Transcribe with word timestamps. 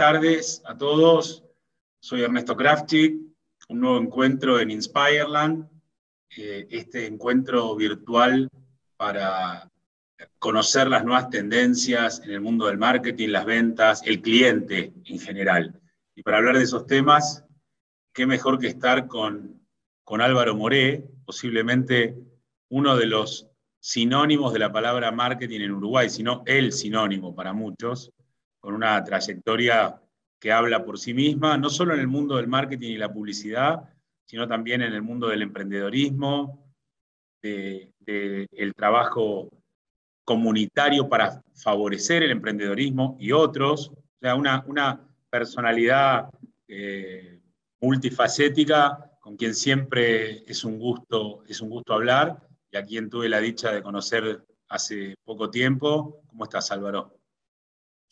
tardes 0.00 0.62
a 0.64 0.78
todos. 0.78 1.44
Soy 2.00 2.22
Ernesto 2.22 2.56
Krafchik, 2.56 3.20
un 3.68 3.80
nuevo 3.80 3.98
encuentro 3.98 4.58
en 4.58 4.70
Inspireland, 4.70 5.68
eh, 6.38 6.66
este 6.70 7.06
encuentro 7.06 7.76
virtual 7.76 8.48
para 8.96 9.70
conocer 10.38 10.88
las 10.88 11.04
nuevas 11.04 11.28
tendencias 11.28 12.22
en 12.24 12.30
el 12.30 12.40
mundo 12.40 12.64
del 12.64 12.78
marketing, 12.78 13.28
las 13.28 13.44
ventas, 13.44 14.00
el 14.06 14.22
cliente 14.22 14.94
en 15.04 15.18
general. 15.20 15.78
Y 16.14 16.22
para 16.22 16.38
hablar 16.38 16.56
de 16.56 16.64
esos 16.64 16.86
temas, 16.86 17.44
qué 18.14 18.24
mejor 18.24 18.58
que 18.58 18.68
estar 18.68 19.06
con, 19.06 19.60
con 20.02 20.22
Álvaro 20.22 20.56
Moré, 20.56 21.04
posiblemente 21.26 22.16
uno 22.70 22.96
de 22.96 23.04
los 23.04 23.50
sinónimos 23.80 24.54
de 24.54 24.60
la 24.60 24.72
palabra 24.72 25.12
marketing 25.12 25.60
en 25.60 25.72
Uruguay, 25.72 26.08
sino 26.08 26.42
el 26.46 26.72
sinónimo 26.72 27.34
para 27.34 27.52
muchos 27.52 28.10
con 28.60 28.74
una 28.74 29.02
trayectoria 29.02 30.00
que 30.38 30.52
habla 30.52 30.84
por 30.84 30.98
sí 30.98 31.12
misma, 31.12 31.58
no 31.58 31.68
solo 31.70 31.94
en 31.94 32.00
el 32.00 32.08
mundo 32.08 32.36
del 32.36 32.48
marketing 32.48 32.90
y 32.90 32.98
la 32.98 33.12
publicidad, 33.12 33.90
sino 34.24 34.46
también 34.46 34.82
en 34.82 34.92
el 34.92 35.02
mundo 35.02 35.28
del 35.28 35.42
emprendedorismo, 35.42 36.72
del 37.42 38.74
trabajo 38.76 39.50
comunitario 40.24 41.08
para 41.08 41.42
favorecer 41.54 42.22
el 42.22 42.30
emprendedorismo 42.30 43.16
y 43.18 43.32
otros. 43.32 43.88
O 43.88 44.18
sea, 44.20 44.34
una, 44.34 44.62
una 44.66 45.00
personalidad 45.28 46.30
eh, 46.68 47.40
multifacética 47.80 49.10
con 49.20 49.36
quien 49.36 49.54
siempre 49.54 50.44
es 50.50 50.64
un, 50.64 50.78
gusto, 50.78 51.42
es 51.48 51.60
un 51.60 51.70
gusto 51.70 51.94
hablar 51.94 52.46
y 52.70 52.76
a 52.76 52.84
quien 52.84 53.10
tuve 53.10 53.28
la 53.28 53.40
dicha 53.40 53.72
de 53.72 53.82
conocer 53.82 54.44
hace 54.68 55.14
poco 55.24 55.50
tiempo. 55.50 56.22
¿Cómo 56.28 56.44
estás, 56.44 56.70
Álvaro? 56.70 57.19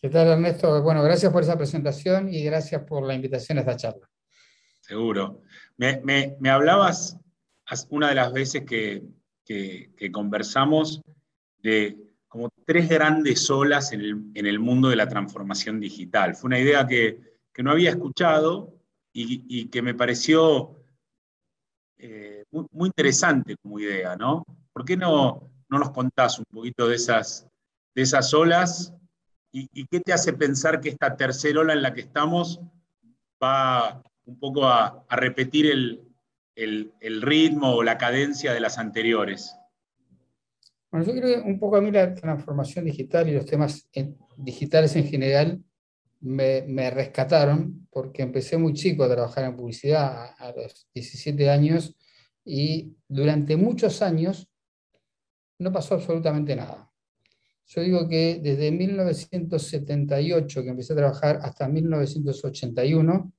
¿Qué 0.00 0.10
tal, 0.10 0.28
Ernesto? 0.28 0.80
Bueno, 0.80 1.02
gracias 1.02 1.32
por 1.32 1.42
esa 1.42 1.58
presentación 1.58 2.32
y 2.32 2.44
gracias 2.44 2.84
por 2.84 3.04
la 3.04 3.14
invitación 3.14 3.58
a 3.58 3.62
esta 3.62 3.76
charla. 3.76 4.08
Seguro. 4.80 5.42
Me, 5.76 6.36
hablabas 6.48 7.18
una 7.90 8.10
de 8.10 8.14
las 8.14 8.32
veces 8.32 8.64
que, 8.64 9.02
conversamos 10.12 11.02
de 11.58 11.96
como 12.28 12.48
tres 12.64 12.88
grandes 12.88 13.50
olas 13.50 13.92
en 13.92 14.30
el, 14.34 14.58
mundo 14.60 14.88
de 14.88 14.94
la 14.94 15.08
transformación 15.08 15.80
digital. 15.80 16.36
Fue 16.36 16.46
una 16.46 16.60
idea 16.60 16.86
que, 16.86 17.18
no 17.58 17.72
había 17.72 17.90
escuchado 17.90 18.78
y, 19.12 19.68
que 19.68 19.82
me 19.82 19.94
pareció 19.94 20.80
eh, 21.96 22.44
muy, 22.52 22.86
interesante 22.86 23.56
como 23.60 23.80
idea, 23.80 24.14
¿no? 24.14 24.44
¿Por 24.72 24.84
qué 24.84 24.96
no, 24.96 25.50
no 25.68 25.78
nos 25.80 25.90
contás 25.90 26.38
un 26.38 26.44
poquito 26.44 26.86
de 26.86 26.94
esas, 26.94 27.48
de 27.96 28.02
esas 28.02 28.32
olas 28.32 28.94
¿Y, 29.50 29.86
qué 29.86 30.00
te 30.00 30.12
hace 30.12 30.32
pensar 30.34 30.80
que 30.80 30.90
esta 30.90 31.16
tercera 31.16 31.60
ola 31.60 31.72
en 31.72 31.82
la 31.82 31.94
que 31.94 32.02
estamos 32.02 32.60
va 33.42 34.02
un 34.26 34.38
poco 34.38 34.66
a, 34.66 35.06
repetir 35.10 35.66
el, 36.54 36.92
ritmo 37.22 37.74
o 37.74 37.82
la 37.82 37.96
cadencia 37.96 38.52
de 38.52 38.60
las 38.60 38.78
anteriores? 38.78 39.54
Bueno, 40.90 41.06
yo 41.06 41.12
creo 41.12 41.42
que 41.42 41.48
un 41.48 41.58
poco 41.58 41.76
a 41.76 41.80
mí 41.80 41.90
la 41.90 42.14
transformación 42.14 42.84
digital 42.84 43.28
y 43.28 43.34
los 43.34 43.46
temas 43.46 43.88
digitales 44.36 44.96
en 44.96 45.06
general 45.06 45.62
me, 46.20 46.90
rescataron 46.90 47.86
porque 47.90 48.22
empecé 48.22 48.56
muy 48.58 48.74
chico 48.74 49.04
a 49.04 49.08
trabajar 49.08 49.44
en 49.44 49.56
publicidad 49.56 50.34
a 50.38 50.52
los 50.52 50.88
17 50.94 51.48
años 51.50 51.96
y 52.44 52.96
durante 53.06 53.56
muchos 53.56 54.02
años 54.02 54.48
no 55.58 55.72
pasó 55.72 55.94
absolutamente 55.94 56.54
nada. 56.54 56.87
Yo 57.68 57.82
digo 57.82 58.08
que 58.08 58.40
desde 58.42 58.70
1978 58.70 60.62
que 60.62 60.68
empecé 60.70 60.94
a 60.94 60.96
trabajar 60.96 61.38
hasta 61.42 61.68
1981, 61.68 63.32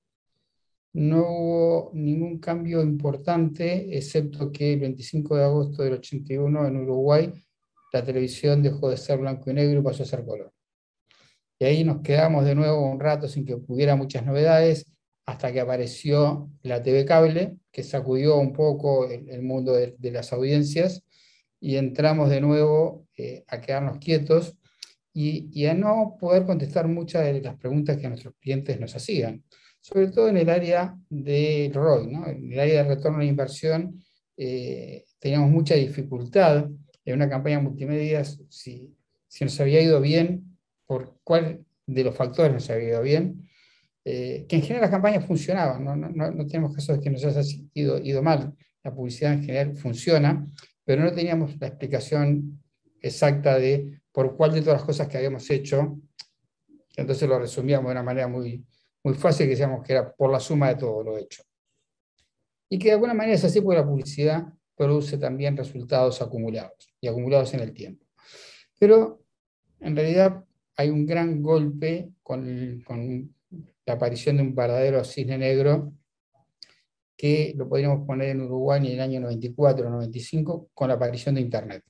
no 0.94 1.22
hubo 1.22 1.92
ningún 1.96 2.40
cambio 2.40 2.84
importante, 2.84 3.98
excepto 3.98 4.52
que 4.52 4.74
el 4.74 4.82
25 4.82 5.36
de 5.36 5.44
agosto 5.44 5.82
del 5.82 5.94
81 5.94 6.68
en 6.68 6.78
Uruguay 6.78 7.34
la 7.92 8.04
televisión 8.04 8.62
dejó 8.62 8.92
de 8.92 8.98
ser 8.98 9.18
blanco 9.18 9.50
y 9.50 9.54
negro 9.56 9.80
y 9.80 9.84
pasó 9.84 10.04
a 10.04 10.06
ser 10.06 10.24
color. 10.24 10.54
Y 11.58 11.66
ahí 11.66 11.84
nos 11.84 12.02
quedamos 12.02 12.46
de 12.46 12.54
nuevo 12.54 12.88
un 12.88 13.00
rato 13.00 13.28
sin 13.28 13.46
que 13.46 13.56
hubiera 13.68 13.96
muchas 13.96 14.26
novedades, 14.28 14.86
hasta 15.26 15.52
que 15.52 15.60
apareció 15.60 16.52
la 16.62 16.84
TV 16.84 17.04
cable, 17.06 17.58
que 17.72 17.82
sacudió 17.82 18.38
un 18.38 18.54
poco 18.54 19.08
el, 19.10 19.42
mundo 19.42 19.74
de, 19.74 19.96
de 19.98 20.12
las 20.12 20.32
audiencias, 20.34 21.04
y 21.60 21.78
entramos 21.78 22.30
de 22.30 22.42
nuevo 22.42 23.09
eh, 23.20 23.44
a 23.48 23.60
quedarnos 23.60 23.98
quietos 23.98 24.58
y, 25.14 25.66
a 25.66 25.74
no 25.74 26.16
poder 26.18 26.46
contestar 26.46 26.88
muchas 26.88 27.26
de 27.26 27.42
las 27.42 27.58
preguntas 27.58 27.98
que 27.98 28.08
nuestros 28.08 28.34
clientes 28.40 28.80
nos 28.80 28.96
hacían, 28.96 29.44
sobre 29.82 30.08
todo 30.08 30.30
en 30.30 30.38
el 30.38 30.50
área 30.50 30.96
de 31.10 31.70
ROI, 31.74 32.08
¿no? 32.08 32.28
en 32.28 32.54
el 32.54 32.60
área 32.60 32.84
de 32.84 32.96
retorno 32.96 33.18
la 33.18 33.26
inversión 33.26 34.02
eh, 34.38 35.04
teníamos 35.20 35.52
mucha 35.52 35.76
dificultad 35.76 36.70
en 37.04 37.14
una 37.14 37.30
campaña 37.30 37.60
multimedia 37.60 38.24
si, 38.24 38.96
si 39.28 39.44
nos 39.44 39.60
había 39.60 39.82
ido 39.82 40.00
bien, 40.00 40.58
por 40.86 41.20
cuál 41.26 41.66
de 41.86 42.04
los 42.06 42.16
factores 42.16 42.54
nos 42.54 42.70
había 42.70 42.90
ido 42.90 43.02
bien, 43.02 43.50
eh, 44.06 44.46
que 44.48 44.56
en 44.56 44.62
general 44.62 44.84
las 44.84 44.92
campañas 44.92 45.26
funcionaban, 45.26 45.84
no, 45.84 45.94
no, 45.96 46.10
no, 46.10 46.48
tenemos 46.48 46.74
casos 46.74 46.98
de 46.98 47.04
que 47.04 47.10
nos 47.10 47.26
haya 47.26 47.42
ido, 47.74 48.00
ido 48.00 48.24
mal, 48.24 48.56
la 48.82 48.94
publicidad 48.94 49.34
en 49.34 49.44
general 49.44 49.76
funciona, 49.76 50.46
pero 50.86 51.04
no 51.04 51.12
teníamos 51.12 51.60
la 51.60 51.68
explicación 51.68 52.64
exacta 53.02 53.58
de 53.58 54.02
por 54.12 54.36
cuál 54.36 54.54
de 54.54 54.62
todas 54.62 54.80
las 54.80 54.86
cosas 54.86 55.08
que 55.08 55.18
habíamos 55.18 55.50
hecho, 55.50 56.00
entonces 56.96 57.28
lo 57.28 57.40
resumíamos 57.40 57.88
de 57.88 57.92
una 57.92 58.04
manera 58.04 58.28
muy, 58.28 58.66
muy 59.04 59.14
fácil, 59.14 59.46
que 59.46 59.52
decíamos 59.52 59.86
que 59.86 59.94
era 59.94 60.14
por 60.14 60.32
la 60.32 60.40
suma 60.40 60.70
de 60.70 60.76
todo 60.76 61.04
lo 61.04 61.18
hecho. 61.18 61.44
Y 62.70 62.78
que 62.78 62.90
de 62.90 62.94
alguna 62.94 63.14
manera 63.14 63.36
es 63.36 63.44
así 63.44 63.62
porque 63.62 63.80
la 63.80 63.86
publicidad 63.86 64.46
produce 64.76 65.18
también 65.18 65.58
resultados 65.58 66.22
acumulados 66.22 66.94
y 67.02 67.08
acumulados 67.08 67.54
en 67.54 67.62
el 67.62 67.74
tiempo. 67.74 68.06
Pero 68.80 69.22
en 69.80 69.96
realidad 69.96 70.44
hay 70.76 70.90
un 70.90 71.06
gran 71.06 71.42
golpe 71.42 72.12
con, 72.22 72.82
con 72.86 73.36
la 73.86 73.94
aparición 73.94 74.38
de 74.38 74.44
un 74.44 74.56
verdadero 74.56 75.04
cisne 75.04 75.38
negro 75.38 75.94
que 77.18 77.54
lo 77.58 77.68
podríamos 77.68 78.06
poner 78.08 78.30
en 78.30 78.42
Uruguay 78.42 78.80
en 78.80 78.94
el 78.94 79.02
año 79.02 79.20
94 79.20 79.88
o 79.88 79.90
95 79.90 80.70
con 80.74 80.88
la 80.88 80.94
aparición 80.94 81.36
de 81.36 81.42
Internet. 81.42 81.84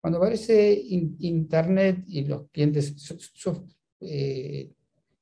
Cuando 0.00 0.18
aparece 0.18 0.80
Internet 1.18 2.04
y 2.06 2.24
los 2.24 2.48
clientes, 2.50 2.94
eh, 4.00 4.70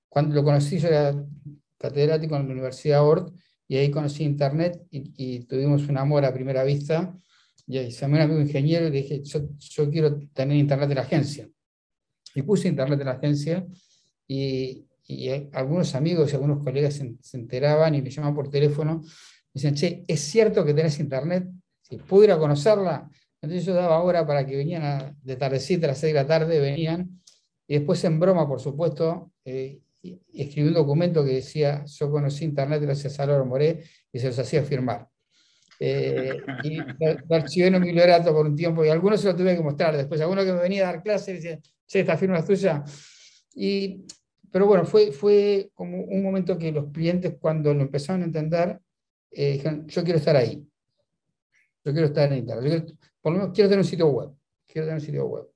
cuando 0.08 0.34
lo 0.34 0.44
conocí 0.44 0.78
yo 0.78 0.88
era 0.88 1.24
catedrático 1.78 2.36
en 2.36 2.46
la 2.46 2.52
Universidad 2.52 3.04
Ort 3.04 3.34
y 3.68 3.76
ahí 3.76 3.90
conocí 3.90 4.24
Internet 4.24 4.82
y, 4.90 5.40
tuvimos 5.40 5.88
un 5.88 5.98
amor 5.98 6.24
a 6.24 6.32
primera 6.32 6.62
vista 6.62 7.16
y 7.66 7.78
ahí 7.78 7.90
se 7.90 8.06
me 8.06 8.16
un 8.16 8.22
amigo 8.22 8.40
ingeniero 8.40 8.86
y 8.86 8.90
le 8.90 9.02
dije, 9.02 9.22
yo, 9.22 9.48
yo 9.58 9.90
quiero 9.90 10.18
tener 10.32 10.56
Internet 10.56 10.90
en 10.90 10.96
la 10.96 11.02
agencia. 11.02 11.48
Y 12.34 12.42
puse 12.42 12.68
Internet 12.68 13.00
en 13.00 13.06
la 13.06 13.12
agencia 13.12 13.66
y, 14.28 14.86
y 15.08 15.30
algunos 15.52 15.94
amigos 15.94 16.32
y 16.32 16.34
algunos 16.34 16.62
colegas 16.62 16.94
se, 16.94 17.36
enteraban 17.36 17.94
y 17.94 18.02
me 18.02 18.10
llamaban 18.10 18.34
por 18.34 18.50
teléfono, 18.50 19.00
me 19.00 19.08
decían, 19.54 19.74
che, 19.74 20.04
¿es 20.06 20.20
cierto 20.20 20.64
que 20.64 20.74
tenés 20.74 20.98
internet? 20.98 21.48
Si 21.82 21.96
pudiera 21.98 22.38
conocerla, 22.38 23.08
entonces 23.46 23.64
yo 23.64 23.74
daba 23.74 24.02
hora 24.02 24.26
para 24.26 24.44
que 24.44 24.56
venían 24.56 25.16
de 25.22 25.36
tardecita 25.36 25.86
a 25.86 25.88
las 25.90 25.98
6 25.98 26.12
de 26.12 26.20
la 26.20 26.26
tarde, 26.26 26.60
venían, 26.60 27.20
y 27.66 27.74
después 27.78 28.02
en 28.04 28.20
broma, 28.20 28.46
por 28.46 28.60
supuesto, 28.60 29.32
eh, 29.44 29.80
escribí 30.32 30.68
un 30.68 30.74
documento 30.74 31.24
que 31.24 31.34
decía, 31.34 31.84
yo 31.86 32.10
conocí 32.10 32.44
internet 32.44 32.82
gracias 32.82 33.18
a 33.18 33.24
Álvaro 33.24 33.46
Moré, 33.46 33.82
y 34.12 34.18
se 34.18 34.28
los 34.28 34.38
hacía 34.38 34.62
firmar. 34.62 35.08
Eh, 35.78 36.36
y 36.64 36.76
lo 36.76 37.36
archivé 37.36 37.66
en 37.68 37.76
un 37.76 37.82
bibliorato 37.82 38.32
por 38.32 38.46
un 38.46 38.56
tiempo, 38.56 38.84
y 38.84 38.88
algunos 38.88 39.20
se 39.20 39.28
lo 39.28 39.36
tuve 39.36 39.56
que 39.56 39.62
mostrar 39.62 39.96
después, 39.96 40.20
algunos 40.20 40.44
que 40.44 40.52
me 40.52 40.60
venía 40.60 40.88
a 40.88 40.92
dar 40.92 41.02
clases, 41.02 41.36
decían, 41.36 41.60
che, 41.86 42.00
esta 42.00 42.16
firma 42.16 42.38
es 42.38 42.46
tuya. 42.46 42.84
Y 43.54 44.04
pero 44.50 44.66
bueno, 44.66 44.86
fue, 44.86 45.12
fue 45.12 45.70
como 45.74 46.02
un 46.02 46.22
momento 46.22 46.56
que 46.56 46.72
los 46.72 46.90
clientes 46.90 47.36
cuando 47.38 47.74
lo 47.74 47.82
empezaron 47.82 48.22
a 48.22 48.24
entender, 48.24 48.80
eh, 49.30 49.52
dijeron, 49.52 49.86
yo 49.86 50.02
quiero 50.02 50.18
estar 50.18 50.34
ahí. 50.34 50.66
Yo 51.84 51.92
quiero 51.92 52.06
estar 52.06 52.32
en 52.32 52.38
Internet. 52.38 52.90
Por 53.26 53.32
lo 53.32 53.40
menos 53.40 53.54
quiero 53.56 53.68
tener 53.68 53.80
un 53.80 53.90
sitio 53.90 54.06
web. 54.06 54.30
Quiero 54.68 54.86
tener 54.86 55.00
un 55.00 55.04
sitio 55.04 55.26
web. 55.26 55.46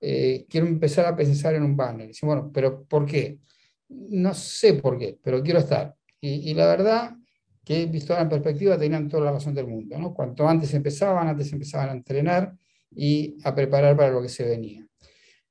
Eh, 0.00 0.46
quiero 0.48 0.68
empezar 0.68 1.06
a 1.06 1.16
pensar 1.16 1.56
en 1.56 1.64
un 1.64 1.76
banner. 1.76 2.06
Dice, 2.06 2.24
bueno, 2.24 2.52
pero 2.54 2.84
¿por 2.84 3.04
qué? 3.04 3.40
No 3.88 4.32
sé 4.32 4.74
por 4.74 4.96
qué, 4.96 5.18
pero 5.20 5.42
quiero 5.42 5.58
estar. 5.58 5.92
Y, 6.20 6.54
la 6.54 6.68
verdad 6.68 7.16
que 7.64 7.86
visto 7.86 8.12
ahora 8.12 8.22
en 8.22 8.28
perspectiva 8.28 8.78
tenían 8.78 9.08
toda 9.08 9.24
la 9.24 9.32
razón 9.32 9.54
del 9.54 9.66
mundo. 9.66 9.98
¿no? 9.98 10.14
Cuanto 10.14 10.46
antes 10.46 10.72
empezaban, 10.72 11.26
antes 11.26 11.52
empezaban 11.52 11.88
a 11.88 11.92
entrenar 11.94 12.54
y 12.94 13.36
a 13.42 13.52
preparar 13.52 13.96
para 13.96 14.12
lo 14.12 14.22
que 14.22 14.28
se 14.28 14.44
venía. 14.44 14.86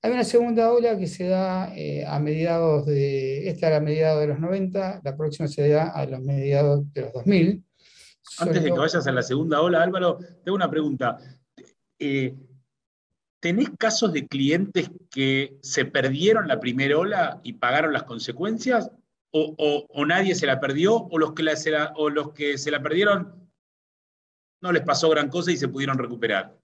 Hay 0.02 0.14
una 0.14 0.24
segunda 0.24 0.72
ola 0.72 0.98
que 0.98 1.08
se 1.08 1.28
da 1.28 1.76
eh, 1.76 2.06
a 2.08 2.18
mediados 2.22 2.86
de, 2.86 3.50
esta 3.50 3.68
era 3.68 3.78
a 3.78 3.82
mediados 3.82 4.22
de 4.22 4.28
los 4.28 4.40
90, 4.40 5.02
la 5.04 5.18
próxima 5.18 5.50
se 5.50 5.68
da 5.68 5.90
a 5.90 6.06
los 6.06 6.22
mediados 6.22 6.90
de 6.94 7.02
los 7.02 7.12
2000. 7.12 7.66
Antes 8.40 8.64
de 8.64 8.72
que 8.72 8.78
vayas 8.78 9.06
a 9.06 9.12
la 9.12 9.22
segunda 9.22 9.62
ola, 9.62 9.84
Álvaro, 9.84 10.18
tengo 10.42 10.56
una 10.56 10.70
pregunta. 10.70 11.18
Eh, 12.00 12.36
¿tenés 13.40 13.70
casos 13.78 14.12
de 14.12 14.28
clientes 14.28 14.90
que 15.12 15.58
se 15.62 15.86
perdieron 15.86 16.48
la 16.48 16.60
primera 16.60 16.98
ola 16.98 17.40
y 17.44 17.54
pagaron 17.54 17.94
las 17.94 18.04
consecuencias? 18.04 18.92
¿O, 19.32 20.06
nadie 20.08 20.34
se 20.34 20.46
la 20.46 20.60
perdió? 20.60 20.96
¿O 20.96 21.20
los, 21.20 21.34
que 21.34 21.44
o 21.96 22.10
los 22.10 22.32
que 22.32 22.58
se 22.58 22.72
la 22.72 22.82
perdieron 22.82 23.50
no 24.62 24.72
les 24.72 24.82
pasó 24.82 25.10
gran 25.10 25.30
cosa 25.30 25.52
y 25.52 25.58
se 25.58 25.68
pudieron 25.68 25.98
recuperar? 25.98 26.58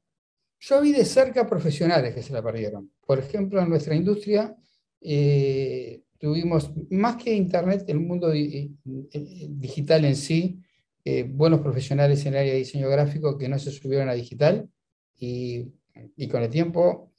Yo 0.60 0.82
vi 0.82 0.92
de 0.92 1.06
cerca 1.06 1.46
profesionales 1.46 2.16
que 2.16 2.24
se 2.24 2.34
la 2.34 2.42
perdieron. 2.42 2.92
Por 3.06 3.20
ejemplo, 3.20 3.62
en 3.62 3.70
nuestra 3.70 3.94
industria 3.94 4.56
eh, 5.02 6.04
tuvimos, 6.20 6.72
más 6.92 7.22
que 7.22 7.34
Internet, 7.34 7.84
el 7.88 8.00
mundo 8.00 8.32
eh, 8.32 8.72
eh, 8.86 9.48
digital 9.50 10.06
en 10.06 10.16
sí, 10.16 10.60
buenos 11.30 11.62
profesionales 11.62 12.24
en 12.26 12.34
el 12.34 12.40
área 12.40 12.54
de 12.54 12.60
diseño 12.60 12.88
gráfico 12.88 13.38
que 13.38 13.50
no 13.50 13.58
se 13.58 13.72
subieron 13.72 14.08
a 14.08 14.14
digital 14.14 14.70
y, 15.18 15.72
con 16.30 16.42
el 16.42 16.50
tiempo, 16.50 17.14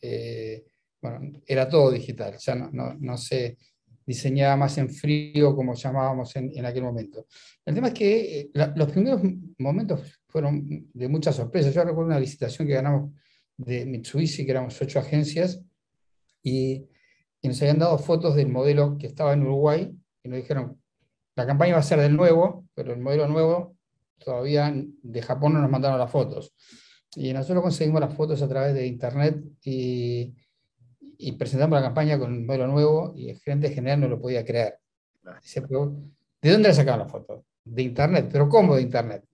bueno, 1.00 1.32
era 1.46 1.68
todo 1.68 1.90
digital, 1.90 2.36
ya 2.38 2.54
no, 2.54 2.94
no, 2.98 3.16
se 3.16 3.58
diseñaba 4.06 4.56
más 4.56 4.78
en 4.78 4.88
frío 4.88 5.54
como 5.54 5.74
llamábamos 5.74 6.34
en, 6.36 6.50
en 6.56 6.64
aquel 6.64 6.82
momento. 6.82 7.26
El 7.64 7.74
tema 7.74 7.88
es 7.88 7.94
que 7.94 8.50
los 8.74 8.90
primeros 8.90 9.20
momentos 9.58 10.20
fueron 10.26 10.88
de 10.92 11.08
muchas 11.08 11.36
sorpresas. 11.36 11.74
Yo 11.74 11.84
recuerdo 11.84 12.08
una 12.08 12.18
licitación 12.18 12.66
que 12.66 12.74
ganamos 12.74 13.12
de 13.56 13.84
Mitsubishi, 13.84 14.44
que 14.44 14.50
éramos 14.50 14.80
ocho 14.80 14.98
agencias, 14.98 15.62
y, 16.42 16.88
nos 17.42 17.60
habían 17.60 17.80
dado 17.80 17.98
fotos 17.98 18.36
del 18.36 18.48
modelo 18.48 18.96
que 18.98 19.08
estaba 19.08 19.32
en 19.32 19.42
Uruguay, 19.42 19.92
y 20.22 20.28
nos 20.28 20.38
dijeron, 20.38 20.80
la 21.34 21.44
campaña 21.44 21.74
va 21.74 21.80
a 21.80 21.82
ser 21.82 21.98
del 21.98 22.16
nuevo, 22.16 22.68
pero 22.74 22.92
el 22.92 23.00
modelo 23.00 23.26
nuevo 23.26 23.76
todavía 24.18 24.72
de 24.74 25.22
Japón 25.22 25.54
no 25.54 25.60
nos 25.60 25.70
mandaron 25.70 25.98
las 25.98 26.10
fotos. 26.10 26.54
Y 27.14 27.32
nosotros 27.32 27.62
conseguimos 27.62 28.00
las 28.00 28.14
fotos 28.14 28.40
a 28.42 28.48
través 28.48 28.74
de 28.74 28.86
internet 28.86 29.36
y, 29.64 30.34
presentamos 31.38 31.78
la 31.78 31.86
campaña 31.86 32.18
con 32.18 32.34
el 32.34 32.40
modelo 32.40 32.66
nuevo 32.66 33.12
y 33.14 33.30
el 33.30 33.38
gerente 33.38 33.70
general 33.70 34.00
no 34.00 34.08
lo 34.08 34.20
podía 34.20 34.44
creer. 34.44 34.78
¿de 35.22 36.50
dónde 36.50 36.68
le 36.68 36.74
sacaron 36.74 37.00
las 37.00 37.12
fotos? 37.12 37.44
De 37.64 37.82
internet, 37.82 38.28
pero 38.32 38.48
¿cómo 38.48 38.74
de 38.74 38.82
internet? 38.82 39.24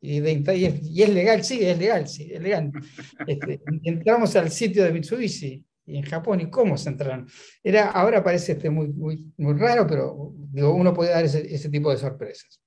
Y, 0.00 0.18
es, 0.18 1.08
legal, 1.08 1.44
sí, 1.44 1.64
es 1.64 1.78
legal, 1.78 2.08
sí, 2.08 2.30
es 2.32 2.42
legal. 2.42 2.72
Este, 3.26 3.60
entramos 3.84 4.34
al 4.36 4.50
sitio 4.50 4.84
de 4.84 4.92
Mitsubishi 4.92 5.64
en 5.86 6.02
Japón 6.02 6.40
y 6.40 6.50
cómo 6.50 6.76
se 6.76 6.90
entraron. 6.90 7.28
Era, 7.62 7.90
ahora 7.90 8.22
parece 8.22 8.52
este 8.52 8.68
muy, 8.70 8.88
muy, 8.88 9.32
muy 9.36 9.54
raro, 9.54 9.86
pero 9.86 10.34
digo, 10.50 10.74
uno 10.74 10.92
puede 10.92 11.10
dar 11.10 11.24
ese, 11.24 11.54
ese, 11.54 11.68
tipo 11.68 11.90
de 11.90 11.98
sorpresas. 11.98 12.60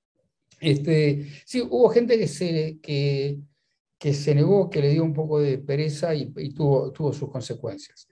Este, 0.60 1.26
sí, 1.44 1.60
hubo 1.60 1.88
gente 1.90 2.18
que 2.18 2.28
se, 2.28 2.78
que, 2.82 3.38
que 3.98 4.12
se 4.12 4.34
negó, 4.34 4.68
que 4.68 4.80
le 4.80 4.90
dio 4.90 5.04
un 5.04 5.14
poco 5.14 5.40
de 5.40 5.58
pereza 5.58 6.14
y, 6.14 6.32
tuvo, 6.52 6.92
tuvo 6.92 7.12
sus 7.12 7.30
consecuencias. 7.30 8.08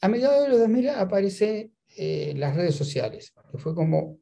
A 0.00 0.08
mediados 0.08 0.42
de 0.42 0.48
los 0.50 0.58
2000 0.60 0.90
aparece 0.90 1.72
eh, 1.96 2.34
las 2.36 2.54
redes 2.54 2.74
sociales, 2.74 3.32
que 3.50 3.58
fue 3.58 3.74
como 3.74 4.18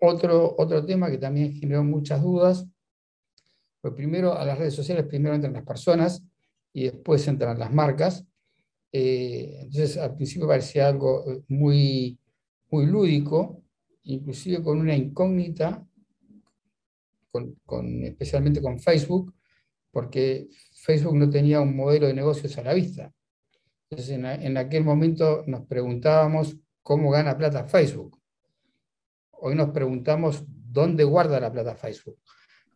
otro, 0.00 0.54
otro 0.58 0.84
tema 0.84 1.10
que 1.10 1.18
también 1.18 1.52
generó 1.54 1.84
muchas 1.84 2.20
dudas 2.20 2.66
pues 3.82 3.94
primero 3.94 4.38
a 4.38 4.44
las 4.44 4.56
redes 4.56 4.74
sociales, 4.74 5.04
primero 5.06 5.34
entran 5.34 5.52
las 5.52 5.64
personas 5.64 6.24
y 6.72 6.84
después 6.84 7.26
entran 7.26 7.58
las 7.58 7.72
marcas. 7.72 8.24
Eh, 8.92 9.58
entonces 9.62 9.98
al 9.98 10.14
principio 10.14 10.46
parecía 10.46 10.86
algo 10.86 11.42
muy, 11.48 12.16
muy 12.70 12.86
lúdico, 12.86 13.60
inclusive 14.04 14.62
con 14.62 14.78
una 14.78 14.94
incógnita, 14.94 15.84
con, 17.32 18.04
especialmente 18.04 18.62
con 18.62 18.78
Facebook, 18.78 19.34
porque 19.92 20.48
Facebook 20.74 21.16
no 21.16 21.30
tenía 21.30 21.60
un 21.60 21.76
modelo 21.76 22.08
de 22.08 22.14
negocios 22.14 22.58
a 22.58 22.62
la 22.62 22.74
vista. 22.74 23.12
Entonces 23.88 24.16
en, 24.16 24.24
en 24.24 24.56
aquel 24.56 24.82
momento 24.82 25.44
nos 25.46 25.64
preguntábamos 25.66 26.56
cómo 26.82 27.10
gana 27.10 27.38
plata 27.38 27.64
Facebook. 27.64 28.18
Hoy 29.30 29.54
nos 29.54 29.70
preguntamos 29.70 30.42
dónde 30.48 31.04
guarda 31.04 31.38
la 31.38 31.52
plata 31.52 31.76
Facebook 31.76 32.18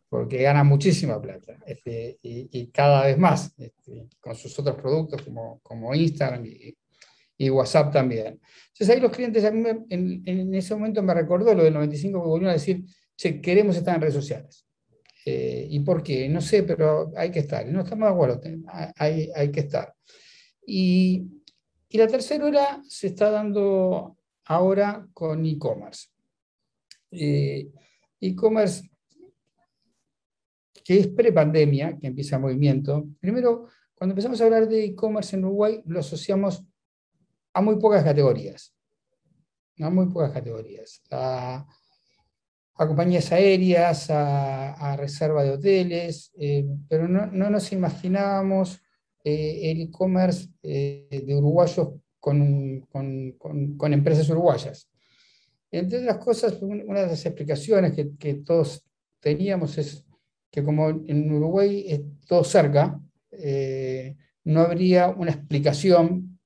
porque 0.09 0.41
gana 0.41 0.63
muchísima 0.63 1.21
plata 1.21 1.57
este, 1.65 2.17
y, 2.21 2.67
cada 2.67 3.05
vez 3.05 3.17
más 3.17 3.53
este, 3.57 4.07
con 4.19 4.35
sus 4.35 4.57
otros 4.59 4.75
productos 4.75 5.21
como, 5.21 5.59
como 5.61 5.93
Instagram 5.93 6.45
y, 6.45 6.75
WhatsApp 7.49 7.93
también. 7.93 8.39
Entonces 8.69 8.89
ahí 8.89 8.99
los 8.99 9.11
clientes, 9.11 9.45
a 9.45 9.51
mí 9.51 9.63
en, 9.89 10.55
ese 10.55 10.73
momento 10.73 11.03
me 11.03 11.13
recordó 11.13 11.53
lo 11.53 11.63
del 11.63 11.73
95 11.73 12.19
que 12.19 12.27
volvieron 12.27 12.49
a 12.49 12.53
decir, 12.53 12.83
che, 13.15 13.39
queremos 13.39 13.75
estar 13.75 13.93
en 13.93 14.01
redes 14.01 14.15
sociales. 14.15 14.65
Eh, 15.29 15.67
¿Y 15.71 15.81
por 15.81 16.01
qué? 16.01 16.29
No 16.29 16.39
sé, 16.39 16.63
pero 16.63 17.11
hay 17.17 17.29
que 17.29 17.39
estar. 17.39 17.65
No 17.67 17.81
estamos 17.81 18.07
de 18.07 18.13
acuerdo, 18.13 18.41
hay, 18.95 19.29
hay 19.35 19.51
que 19.51 19.59
estar. 19.59 19.93
Y, 20.65 21.21
y 21.89 21.97
la 21.97 22.07
tercera 22.07 22.45
hora 22.45 22.81
se 22.87 23.07
está 23.07 23.29
dando 23.29 24.15
ahora 24.45 25.05
con 25.13 25.45
e-commerce. 25.45 26.07
Eh, 27.11 27.69
e-commerce 28.21 28.89
que 30.85 30.97
es 30.97 31.07
prepandemia, 31.09 31.97
que 31.99 32.07
empieza 32.07 32.37
el 32.37 32.43
movimiento. 32.43 33.09
Primero, 33.19 33.67
cuando 33.95 34.13
empezamos 34.13 34.39
a 34.39 34.45
hablar 34.45 34.69
de 34.69 34.85
e-commerce 34.85 35.35
en 35.35 35.43
Uruguay, 35.43 35.81
lo 35.87 35.99
asociamos 35.99 36.63
a 37.51 37.61
muy 37.61 37.75
pocas 37.79 38.01
categorías. 38.01 38.73
A 39.81 39.89
muy 39.89 40.05
pocas 40.05 40.31
categorías. 40.31 41.01
A, 42.77 42.87
compañías 42.87 43.31
aéreas, 43.31 44.09
a, 44.09 44.95
reserva 44.97 45.43
de 45.43 45.51
hoteles, 45.51 46.31
eh, 46.39 46.65
pero 46.87 47.07
no, 47.07 47.49
nos 47.49 47.71
imaginábamos 47.71 48.79
eh, 49.23 49.71
el 49.71 49.81
e-commerce 49.81 50.49
eh, 50.63 51.23
de 51.25 51.35
uruguayos 51.35 51.89
con, 52.19 53.93
empresas 53.93 54.29
uruguayas. 54.29 54.89
Entre 55.71 55.99
otras 55.99 56.17
cosas, 56.17 56.61
una 56.61 57.01
de 57.01 57.07
las 57.07 57.25
explicaciones 57.25 57.93
que, 58.17 58.33
todos 58.35 58.85
teníamos 59.19 59.77
es 59.77 60.05
que 60.51 60.63
como 60.63 60.89
en 60.89 61.31
Uruguay 61.31 61.85
es 61.87 62.01
todo 62.27 62.43
cerca, 62.43 62.99
no 64.43 64.61
habría 64.61 65.09
una 65.09 65.31
explicación 65.31 66.39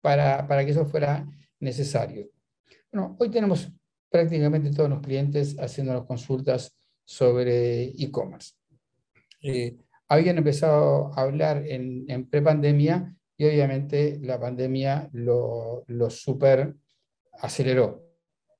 para, 0.00 0.46
para, 0.46 0.64
que 0.64 0.70
eso 0.70 0.86
fuera 0.86 1.26
necesario. 1.60 2.30
Bueno, 2.92 3.16
hoy 3.18 3.30
tenemos 3.30 3.70
prácticamente 4.10 4.70
todos 4.70 4.90
los 4.90 5.00
clientes 5.00 5.56
haciéndonos 5.58 6.06
consultas 6.06 6.74
sobre 7.04 7.84
e-commerce. 7.84 8.52
Eh, 9.42 9.76
habían 10.08 10.38
empezado 10.38 11.12
a 11.14 11.22
hablar 11.22 11.64
en, 11.66 12.04
en 12.08 12.28
prepandemia 12.28 13.14
y 13.36 13.44
obviamente 13.44 14.18
la 14.22 14.40
pandemia 14.40 15.08
lo, 15.12 15.84
lo 15.86 16.10
super 16.10 16.74
aceleró. 17.40 18.04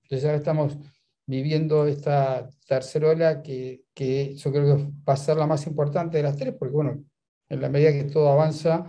Entonces 0.03 0.25
ahora 0.25 0.39
estamos 0.39 0.79
viviendo 1.27 1.87
esta 1.87 2.49
tercera 2.67 3.09
ola 3.09 3.43
que, 3.43 3.83
que, 3.93 4.35
yo 4.35 4.51
creo 4.51 4.77
que 4.77 4.85
va 5.07 5.13
a 5.13 5.17
ser 5.17 5.37
la 5.37 5.47
más 5.47 5.67
importante 5.67 6.17
de 6.17 6.23
las 6.23 6.37
tres, 6.37 6.55
porque 6.59 6.75
bueno, 6.75 7.05
en 7.49 7.61
la 7.61 7.69
medida 7.69 7.93
que 7.93 8.05
todo 8.05 8.31
avanza, 8.31 8.87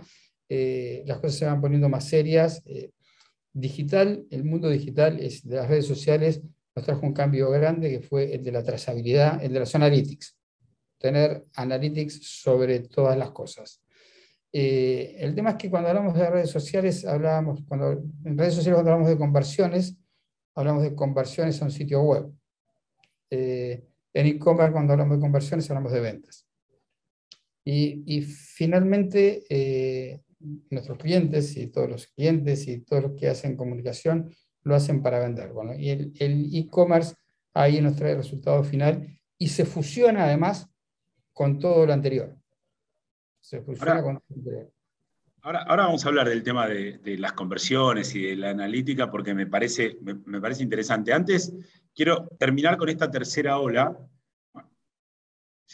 eh, 0.48 1.02
las 1.06 1.18
cosas 1.18 1.38
se 1.38 1.46
van 1.46 1.60
poniendo 1.60 1.88
más 1.88 2.04
serias. 2.08 2.62
Eh, 2.66 2.90
digital, 3.60 4.26
el 4.30 4.44
mundo 4.44 4.68
digital 4.68 5.18
es, 5.20 5.46
de 5.46 5.56
las 5.56 5.68
redes 5.68 5.86
sociales 5.86 6.42
nos 6.74 6.84
trajo 6.84 7.04
un 7.06 7.12
cambio 7.12 7.50
grande 7.50 7.90
que 7.90 8.00
fue 8.00 8.32
el 8.34 8.44
de 8.44 8.52
la 8.52 8.62
trazabilidad, 8.62 9.42
el 9.42 9.52
de 9.52 9.60
los 9.60 9.74
analytics, 9.74 10.36
tener 10.98 11.44
analytics 11.54 12.40
sobre 12.42 12.80
todas 12.80 13.16
las 13.16 13.30
cosas. 13.30 13.82
Eh, 14.52 15.16
el 15.18 15.34
tema 15.34 15.50
es 15.50 15.56
que 15.56 15.70
cuando 15.70 15.88
hablamos 15.88 16.14
de 16.14 16.28
redes 16.28 16.50
sociales, 16.50 17.04
hablábamos, 17.04 17.60
cuando 17.66 17.92
en 18.24 18.38
redes 18.38 18.54
sociales 18.54 18.76
cuando 18.76 18.92
hablamos 18.92 19.10
de 19.10 19.18
conversiones, 19.18 19.96
hablamos 20.54 20.82
de 20.82 20.94
conversiones 20.94 21.60
a 21.60 21.64
un 21.64 21.70
sitio 21.70 22.02
web. 22.02 22.32
Eh, 23.30 23.84
en 24.12 24.26
e-commerce, 24.26 24.72
cuando 24.72 24.92
hablamos 24.92 25.18
de 25.18 25.20
conversiones, 25.20 25.70
hablamos 25.70 25.92
de 25.92 26.00
ventas. 26.00 26.46
Y, 27.64 28.22
finalmente, 28.22 29.44
eh, 29.48 30.20
nuestros 30.70 30.98
clientes 30.98 31.56
y 31.56 31.68
todos 31.68 31.88
los 31.88 32.06
clientes 32.08 32.66
y 32.66 32.80
todos 32.80 33.02
los 33.02 33.12
que 33.12 33.28
hacen 33.28 33.56
comunicación 33.56 34.34
lo 34.62 34.74
hacen 34.74 35.02
para 35.02 35.18
vender. 35.20 35.52
Bueno, 35.52 35.74
y 35.78 35.90
el 35.90 36.50
e-commerce 36.54 37.14
ahí 37.54 37.80
nos 37.80 37.96
trae 37.96 38.12
el 38.12 38.18
resultado 38.18 38.62
final 38.64 39.06
y 39.38 39.48
se 39.48 39.64
fusiona 39.64 40.24
además 40.24 40.68
con 41.32 41.58
todo 41.58 41.86
lo 41.86 41.92
anterior. 41.92 42.36
Se 43.40 43.62
fusiona 43.62 44.02
con 44.02 44.16
todo 44.16 44.26
lo 44.28 44.36
anterior. 44.36 44.72
Ahora, 45.42 45.64
vamos 45.66 46.04
a 46.04 46.08
hablar 46.08 46.28
del 46.28 46.42
tema 46.42 46.68
de, 46.68 47.00
las 47.18 47.32
conversiones 47.32 48.14
y 48.14 48.22
de 48.22 48.36
la 48.36 48.50
analítica 48.50 49.10
porque 49.10 49.32
me 49.32 49.46
parece, 49.46 49.96
me, 50.02 50.38
parece 50.38 50.62
interesante. 50.62 51.14
Antes, 51.14 51.54
quiero 51.94 52.28
terminar 52.38 52.76
con 52.76 52.90
esta 52.90 53.10
tercera 53.10 53.58
ola. 53.58 53.96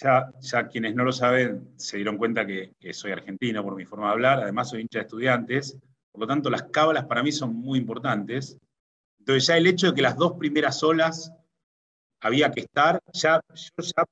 Ya, 0.00 0.68
quienes 0.68 0.94
no 0.94 1.04
lo 1.04 1.12
saben 1.12 1.72
se 1.76 1.96
dieron 1.96 2.18
cuenta 2.18 2.46
que, 2.46 2.74
soy 2.92 3.12
argentino 3.12 3.62
por 3.62 3.74
mi 3.74 3.86
forma 3.86 4.06
de 4.06 4.12
hablar, 4.12 4.42
además 4.42 4.70
soy 4.70 4.82
hincha 4.82 4.98
de 4.98 5.04
estudiantes, 5.04 5.78
por 6.12 6.20
lo 6.20 6.26
tanto 6.26 6.50
las 6.50 6.64
cábalas 6.64 7.06
para 7.06 7.22
mí 7.22 7.32
son 7.32 7.54
muy 7.54 7.78
importantes. 7.78 8.58
Entonces 9.18 9.46
ya 9.46 9.56
el 9.56 9.66
hecho 9.66 9.88
de 9.88 9.94
que 9.94 10.02
las 10.02 10.16
dos 10.16 10.34
primeras 10.34 10.82
olas 10.82 11.32
había 12.20 12.50
que 12.50 12.60
estar, 12.60 13.00
ya, 13.12 13.40
yo 13.54 13.84
ya 13.84 14.04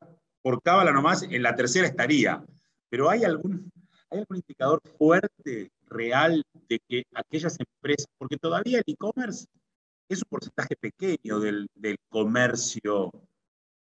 por 0.43 0.63
cábala 0.63 0.93
nomás 0.93 1.23
en 1.23 1.43
la 1.43 1.55
tercera 1.55 1.87
estaría, 1.87 2.43
pero 2.89 3.11
hay 3.11 3.25
algún, 3.25 3.71
¿Hay 4.11 4.21
algún 4.21 4.37
indicador 4.37 4.81
fuerte, 4.97 5.71
real 5.87 6.43
de 6.69 6.81
que 6.89 7.05
aquellas 7.15 7.59
empresas, 7.59 8.07
porque 8.17 8.37
todavía 8.37 8.79
el 8.79 8.85
e-commerce 8.87 9.47
es 10.09 10.19
un 10.23 10.29
porcentaje 10.29 10.77
pequeño 10.77 11.41
del, 11.41 11.69
comercio 12.09 13.11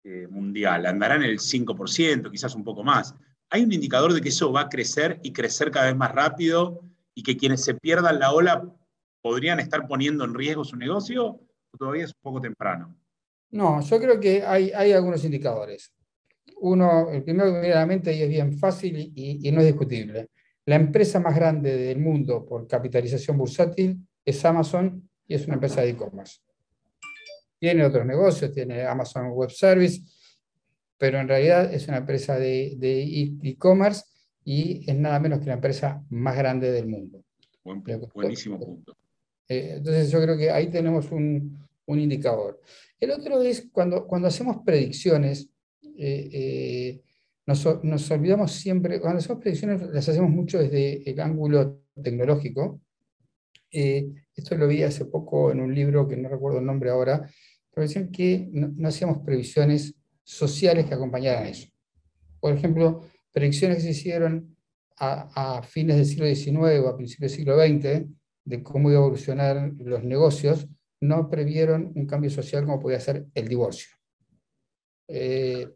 eh, 0.08 0.28
mundial, 0.28 0.86
andará 0.86 1.16
en 1.16 1.24
el 1.24 1.40
5%, 1.40 2.30
quizás 2.30 2.54
un 2.54 2.62
poco 2.62 2.84
más. 2.84 3.12
¿Hay 3.50 3.64
un 3.64 3.72
indicador 3.72 4.12
de 4.12 4.20
que 4.20 4.28
eso 4.28 4.52
va 4.52 4.60
a 4.60 4.68
crecer 4.68 5.18
y 5.24 5.32
crecer 5.32 5.72
cada 5.72 5.86
vez 5.86 5.96
más 5.96 6.12
rápido 6.12 6.80
y 7.12 7.24
que 7.24 7.36
quienes 7.36 7.64
se 7.64 7.74
pierdan 7.74 8.20
la 8.20 8.30
ola 8.30 8.72
podrían 9.20 9.58
estar 9.58 9.88
poniendo 9.88 10.24
en 10.24 10.34
riesgo 10.34 10.64
su 10.64 10.76
negocio 10.76 11.26
o 11.26 11.76
todavía 11.76 12.04
es 12.04 12.10
un 12.10 12.20
poco 12.22 12.40
temprano? 12.40 12.96
No, 13.50 13.80
yo 13.80 13.98
creo 13.98 14.20
que 14.20 14.44
hay, 14.44 14.70
hay 14.70 14.92
algunos 14.92 15.24
indicadores. 15.24 15.92
Uno, 16.60 17.10
el 17.10 17.24
primero 17.24 17.52
que 17.52 17.60
viene 17.62 17.74
a 17.74 17.80
la 17.80 17.86
mente 17.86 18.14
y 18.14 18.22
es 18.22 18.28
bien 18.28 18.56
fácil 18.56 18.96
y, 18.96 19.40
y 19.42 19.50
no 19.50 19.58
es 19.58 19.66
discutible. 19.66 20.28
La 20.66 20.76
empresa 20.76 21.18
más 21.18 21.34
grande 21.34 21.76
del 21.76 21.98
mundo 21.98 22.46
por 22.46 22.68
capitalización 22.68 23.36
bursátil 23.36 24.06
es 24.24 24.44
Amazon 24.44 25.10
y 25.26 25.34
es 25.34 25.46
una 25.46 25.54
empresa 25.54 25.80
de 25.80 25.90
e-commerce. 25.90 26.45
Tiene 27.58 27.84
otros 27.84 28.04
negocios, 28.04 28.52
tiene 28.52 28.82
Amazon 28.82 29.30
Web 29.30 29.50
Service, 29.50 30.02
pero 30.98 31.18
en 31.18 31.28
realidad 31.28 31.72
es 31.72 31.88
una 31.88 31.98
empresa 31.98 32.38
de 32.38 32.76
e-commerce 33.42 34.04
y 34.46 34.88
es 34.88 34.96
nada 34.96 35.18
menos 35.18 35.40
que 35.40 35.46
la 35.46 35.54
empresa 35.54 36.02
más 36.08 36.36
grande 36.36 36.70
del 36.70 36.86
mundo. 36.86 37.22
buenísimo 38.14 38.58
punto. 38.58 38.96
Eh, 39.48 39.74
entonces 39.78 40.10
yo 40.10 40.22
creo 40.22 40.38
que 40.38 40.50
ahí 40.50 40.68
tenemos 40.68 41.10
un, 41.10 41.58
un 41.86 42.00
indicador. 42.00 42.60
El 43.00 43.10
otro 43.10 43.42
es 43.42 43.68
cuando, 43.72 44.06
cuando 44.06 44.28
hacemos 44.28 44.58
predicciones, 44.64 45.50
eh, 45.98 46.30
eh, 46.32 47.02
nos, 47.44 47.84
nos, 47.84 48.10
olvidamos 48.12 48.52
siempre, 48.52 49.00
cuando 49.00 49.18
hacemos 49.18 49.42
predicciones 49.42 49.82
las 49.92 50.08
hacemos 50.08 50.30
mucho 50.30 50.60
desde 50.60 51.08
el 51.10 51.20
ángulo 51.20 51.82
tecnológico. 52.00 52.80
Esto 53.70 54.56
lo 54.56 54.68
vi 54.68 54.82
hace 54.82 55.04
poco 55.04 55.50
en 55.52 55.60
un 55.60 55.74
libro 55.74 56.08
que 56.08 56.16
no 56.16 56.28
recuerdo 56.28 56.58
el 56.58 56.66
nombre 56.66 56.90
ahora, 56.90 57.28
pero 57.72 57.86
decían 57.86 58.10
que 58.10 58.48
no, 58.52 58.72
no 58.74 58.88
hacíamos 58.88 59.18
previsiones 59.18 59.94
sociales 60.22 60.86
que 60.86 60.94
acompañaran 60.94 61.46
eso. 61.46 61.68
Por 62.40 62.54
ejemplo, 62.54 63.02
predicciones 63.32 63.78
que 63.78 63.82
se 63.84 63.90
hicieron 63.90 64.56
a, 64.98 65.58
a, 65.58 65.62
fines 65.62 65.96
del 65.96 66.06
siglo 66.06 66.26
XIX 66.26 66.80
o 66.80 66.88
a 66.88 66.96
principios 66.96 67.32
del 67.32 67.38
siglo 67.38 67.56
XX 67.56 68.08
de 68.44 68.62
cómo 68.62 68.90
iba 68.90 69.00
a 69.00 69.02
evolucionar 69.02 69.72
los 69.78 70.04
negocios, 70.04 70.68
no 71.00 71.28
previeron 71.28 71.92
un 71.94 72.06
cambio 72.06 72.30
social 72.30 72.64
como 72.64 72.80
podía 72.80 73.00
ser 73.00 73.26
el 73.34 73.48
divorcio. 73.48 73.96
Eh, 75.08 75.68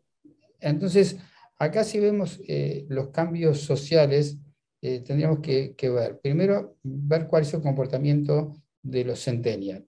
entonces, 0.61 1.19
acá 1.59 1.85
si 1.85 2.01
vemos 2.01 2.41
eh, 2.47 2.87
los 2.89 3.09
cambios 3.11 3.61
sociales, 3.61 4.39
eh, 4.83 5.01
tendríamos 5.01 5.41
que, 5.41 5.75
que, 5.75 5.91
ver, 5.91 6.21
primero, 6.21 6.77
ver 6.83 7.27
cuál 7.27 7.43
es 7.43 7.55
el 7.55 7.63
comportamiento 7.63 8.53
de 8.83 9.05
los 9.05 9.23
centennials, 9.23 9.85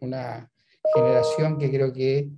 una 0.00 0.50
generación 0.94 1.58
que 1.58 1.70
creo 1.70 1.92
que 1.92 2.28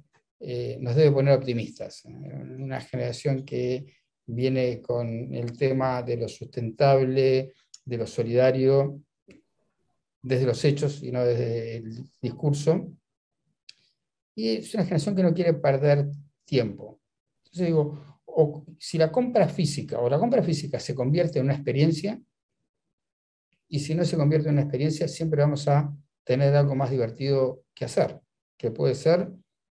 nos 0.79 0.95
debe 0.95 1.12
poner 1.12 1.37
optimistas, 1.37 2.05
una 2.05 2.81
generación 2.81 3.45
que 3.45 3.87
viene 4.26 4.81
con 4.81 5.35
el 5.35 5.57
tema 5.57 6.03
de 6.03 6.17
lo 6.19 6.29
sustentable, 6.29 7.55
de 7.85 7.97
lo 7.97 8.07
solidario, 8.07 9.00
desde 10.26 10.47
los 10.47 10.65
hechos 10.65 11.03
y 11.03 11.12
no 11.12 11.25
desde 11.25 11.76
el 11.76 12.05
discurso. 12.21 12.93
Y 14.35 14.57
es 14.57 14.75
una 14.75 14.83
generación 14.83 15.15
que 15.15 15.23
no 15.23 15.33
quiere 15.33 15.55
perder 15.55 16.11
tiempo. 16.45 17.00
Entonces 17.45 17.67
digo, 17.67 18.15
o, 18.38 18.64
si 18.78 18.99
la 18.99 19.11
compra 19.11 19.49
física 19.49 19.99
o 19.99 20.11
la 20.11 20.19
compra 20.19 20.43
física 20.43 20.78
se 20.78 20.95
convierte 20.95 21.38
en 21.38 21.47
una 21.47 21.55
experiencia, 21.55 22.21
y 23.69 23.81
si 23.81 23.95
no 23.95 24.05
se 24.05 24.16
convierte 24.16 24.49
en 24.49 24.55
una 24.55 24.62
experiencia, 24.62 25.09
siempre 25.09 25.40
vamos 25.40 25.66
a 25.69 25.93
tener 26.23 26.55
algo 26.55 26.75
más 26.75 26.90
divertido 26.90 27.62
que 27.75 27.87
hacer, 27.87 28.21
que 28.57 28.71
puede 28.71 28.95
ser 28.95 29.31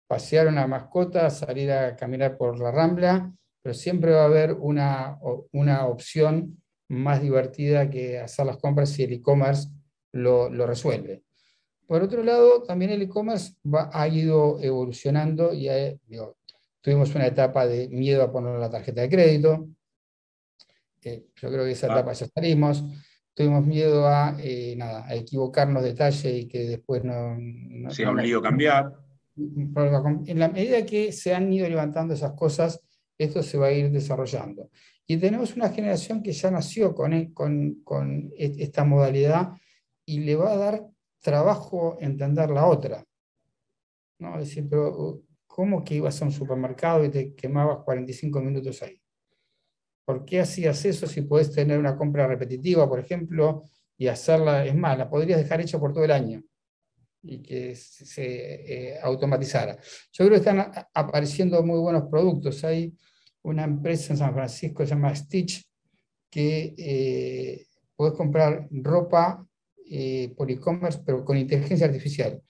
pasear 0.08 0.48
una 0.48 0.66
mascota, 0.68 1.30
salir 1.30 1.72
a 1.72 1.96
caminar 1.96 2.38
por 2.38 2.60
la 2.60 2.72
rambla, 2.72 3.34
pero 3.62 3.76
siempre 3.76 4.12
va 4.12 4.24
a 4.24 4.26
haber 4.26 4.54
una, 4.54 5.20
una 5.52 5.86
opción 5.86 6.62
más 6.88 7.22
divertida 7.22 7.90
que 7.90 8.18
hacer 8.18 8.46
las 8.46 8.58
compras 8.58 8.90
si 8.90 9.04
el 9.04 9.14
e-commerce 9.14 9.68
lo, 10.14 10.50
resuelve. 10.66 11.24
Por 11.86 12.02
otro 12.02 12.24
lado, 12.24 12.64
también 12.64 12.92
el 12.92 13.02
e-commerce 13.02 13.54
ha 13.92 14.08
ido 14.08 14.60
evolucionando 14.62 15.54
y 15.54 15.68
tuvimos 16.82 17.14
una 17.16 17.28
etapa 17.28 17.68
de 17.68 17.90
miedo 17.90 18.24
a 18.24 18.32
poner 18.32 18.58
la 18.60 18.70
tarjeta 18.70 19.02
de 19.02 19.10
crédito. 19.10 19.68
yo 21.04 21.50
creo 21.50 21.64
que 21.66 21.72
esa 21.72 21.88
ah. 21.88 21.94
etapa 21.94 22.14
ya 22.14 22.28
salimos. 22.28 22.84
Tuvimos 23.34 23.66
miedo 23.66 24.08
a, 24.08 24.36
eh, 24.40 24.76
nada, 24.76 25.06
a 25.06 25.14
equivocarnos 25.14 25.84
de 25.84 25.90
detalle 25.90 26.38
y 26.38 26.48
que 26.48 26.68
después 26.68 27.04
no... 27.04 27.36
no 27.38 27.92
sea 27.92 28.10
un 28.10 28.22
lío 28.22 28.42
cambiar. 28.42 28.92
En 29.36 30.40
la 30.40 30.50
medida 30.50 30.84
que 30.86 31.12
se 31.12 31.36
han 31.36 31.54
ido 31.54 31.70
levantando 31.70 32.16
esas 32.16 32.32
cosas, 32.32 32.82
esto 33.16 33.44
se 33.44 33.60
va 33.60 33.68
a 33.68 33.72
ir 33.72 33.92
desarrollando. 33.92 34.72
Y 35.06 35.18
tenemos 35.18 35.56
una 35.56 35.70
generación 35.70 36.24
que 36.24 36.32
ya 36.32 36.50
nació 36.50 36.96
con, 36.96 37.34
con, 37.34 37.82
con 37.84 38.32
esta 38.36 38.84
modalidad 38.84 39.54
y 40.06 40.22
le 40.22 40.36
va 40.36 40.54
a 40.54 40.58
dar 40.58 40.88
trabajo 41.22 41.98
entender 42.00 42.50
la 42.50 42.66
otra. 42.66 43.06
¿no? 44.20 44.40
Es 44.40 44.50
decir, 44.50 44.68
pero 44.70 45.22
¿cómo 45.58 45.84
que 45.84 45.96
ibas 45.96 46.22
a 46.22 46.26
un 46.26 46.32
supermercado 46.32 47.04
y 47.04 47.10
te 47.10 47.34
quemabas 47.34 47.80
45 47.84 48.42
minutos 48.42 48.80
ahí? 48.84 49.02
¿Por 50.06 50.24
qué 50.24 50.42
hacías 50.42 50.86
eso 50.86 51.08
si 51.08 51.24
puedes 51.24 51.52
tener 51.52 51.80
una 51.80 51.98
compra 51.98 52.28
repetitiva, 52.28 52.88
por 52.88 53.00
ejemplo, 53.00 53.64
y 53.98 54.06
hacerla, 54.06 54.68
es 54.68 54.76
más, 54.76 54.96
la 55.00 55.10
podrías 55.10 55.42
dejar 55.42 55.60
hecha 55.60 55.80
por 55.80 55.94
todo 55.94 56.06
el 56.06 56.12
año 56.12 56.44
y 57.24 57.42
que 57.42 57.74
se 57.74 58.92
eh, 58.92 59.00
automatizara? 59.02 59.80
Yo 60.12 60.28
creo 60.28 60.30
que 60.30 60.48
están 60.48 60.72
apareciendo 60.94 61.64
muy 61.64 61.80
buenos 61.80 62.04
productos. 62.08 62.64
Hay 62.64 62.96
una 63.42 63.64
empresa 63.64 64.14
en 64.14 64.20
San 64.20 64.36
Francisco 64.36 64.84
que 64.84 64.86
se 64.86 64.94
llama 64.94 65.16
Stitch 65.16 65.68
que 66.30 66.76
eh, 66.78 67.66
puedes 67.96 68.14
comprar 68.14 68.68
ropa 68.70 69.44
eh, 69.90 70.36
por 70.38 70.52
e-commerce, 70.52 71.02
pero 71.04 71.26
con 71.26 71.36
inteligencia 71.36 71.88
artificial. 71.88 72.44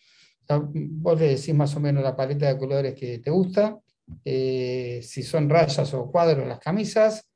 Vos 0.55 1.19
le 1.19 1.29
decís 1.29 1.53
más 1.53 1.75
o 1.75 1.79
menos 1.79 2.03
la 2.03 2.15
paleta 2.15 2.47
de 2.47 2.57
colores 2.57 2.95
que 2.95 3.19
te 3.19 3.29
gusta, 3.29 3.79
eh, 4.23 5.01
si 5.03 5.23
son 5.23 5.49
rayas 5.49 5.93
o 5.93 6.09
cuadros 6.11 6.47
las 6.47 6.59
camisas, 6.59 7.27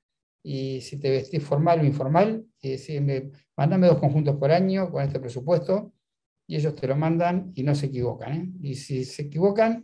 y 0.44 0.82
si 0.82 0.98
te 0.98 1.10
vestís 1.10 1.44
formal 1.44 1.82
o 1.82 1.86
informal, 1.86 2.46
y 2.62 2.72
decirme, 2.72 3.32
mándame 3.56 3.88
dos 3.88 4.00
conjuntos 4.00 4.36
por 4.38 4.51
año 4.51 4.91
con 4.91 5.03
este 5.03 5.20
presupuesto, 5.20 5.94
y 6.48 6.56
ellos 6.56 6.75
te 6.75 6.88
lo 6.88 6.96
mandan 6.96 7.51
y 7.56 7.63
no 7.63 7.75
se 7.75 7.88
equivocan. 7.88 8.34
¿eh? 8.34 8.51
Y 8.62 8.75
si 8.75 9.06
se 9.06 9.24
equivocan, 9.24 9.84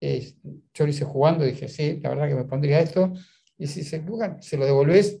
yo 0.00 0.84
lo 0.84 0.88
hice 0.88 1.04
jugando, 1.04 1.44
dije, 1.44 1.68
sí, 1.68 2.00
la 2.00 2.10
verdad 2.10 2.28
que 2.28 2.34
me 2.34 2.44
pondría 2.44 2.80
esto, 2.80 3.12
y 3.58 3.66
si 3.66 3.84
se 3.84 3.96
equivocan, 3.96 4.42
se 4.42 4.56
lo 4.56 4.64
devolvés 4.64 5.20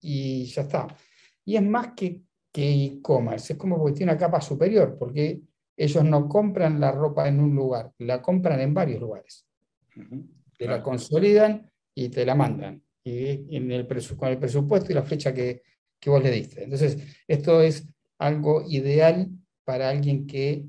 y 0.00 0.46
ya 0.46 0.62
está. 0.62 0.88
Y 1.44 1.56
es 1.56 1.62
más 1.62 1.92
que 1.94 2.22
que 2.52 2.84
e-commerce. 2.84 3.52
Es 3.52 3.58
como 3.58 3.78
porque 3.78 3.96
tiene 3.96 4.12
una 4.12 4.18
capa 4.18 4.40
superior, 4.40 4.96
porque 4.98 5.40
ellos 5.78 6.04
no 6.04 6.28
compran 6.28 6.80
la 6.80 6.90
ropa 6.90 7.28
en 7.28 7.38
un 7.38 7.54
lugar, 7.54 7.92
la 7.98 8.20
compran 8.20 8.60
en 8.60 8.74
varios 8.74 9.00
lugares. 9.00 9.46
Te 10.58 10.66
la 10.66 10.82
consolidan 10.82 11.70
y 11.94 12.08
te 12.08 12.26
la 12.26 12.34
mandan. 12.34 12.82
Y 13.04 13.56
en 13.56 13.70
el 13.70 13.86
con 14.16 14.28
el 14.28 14.38
presupuesto 14.38 14.90
y 14.90 14.94
la 14.96 15.04
fecha 15.04 15.32
que, 15.32 15.62
que 16.00 16.10
vos 16.10 16.22
le 16.22 16.32
diste. 16.32 16.64
Entonces, 16.64 16.98
esto 17.28 17.62
es 17.62 17.86
algo 18.18 18.64
ideal 18.68 19.28
para 19.64 19.88
alguien 19.88 20.26
que 20.26 20.64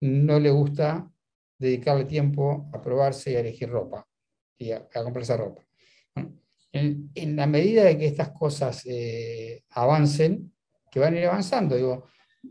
no 0.00 0.38
le 0.38 0.50
gusta 0.50 1.10
dedicarle 1.58 2.04
tiempo 2.04 2.70
a 2.74 2.80
probarse 2.80 3.32
y 3.32 3.36
a 3.36 3.40
elegir 3.40 3.70
ropa 3.70 4.06
y 4.58 4.72
a, 4.72 4.86
comprar 4.86 5.22
esa 5.22 5.38
ropa. 5.38 5.62
En, 6.72 7.10
en, 7.14 7.36
la 7.36 7.46
medida 7.46 7.84
de 7.84 7.98
que 7.98 8.06
estas 8.06 8.30
cosas 8.30 8.82
eh, 8.86 9.64
avancen, 9.70 10.52
que 10.90 11.00
van 11.00 11.14
a 11.14 11.18
ir 11.18 11.26
avanzando. 11.26 11.74
Digo, 11.74 12.04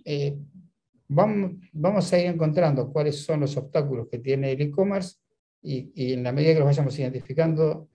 eh, 0.03 0.35
vamos, 1.09 2.13
a 2.13 2.19
ir 2.19 2.27
encontrando 2.27 2.91
cuáles 2.91 3.23
son 3.23 3.41
los 3.41 3.57
obstáculos 3.57 4.07
que 4.09 4.19
tiene 4.19 4.51
el 4.51 4.61
e-commerce 4.61 5.17
y, 5.61 6.13
en 6.13 6.23
la 6.23 6.31
medida 6.31 6.53
que 6.53 6.59
los 6.59 6.67
vayamos 6.67 6.97
identificando, 6.97 7.89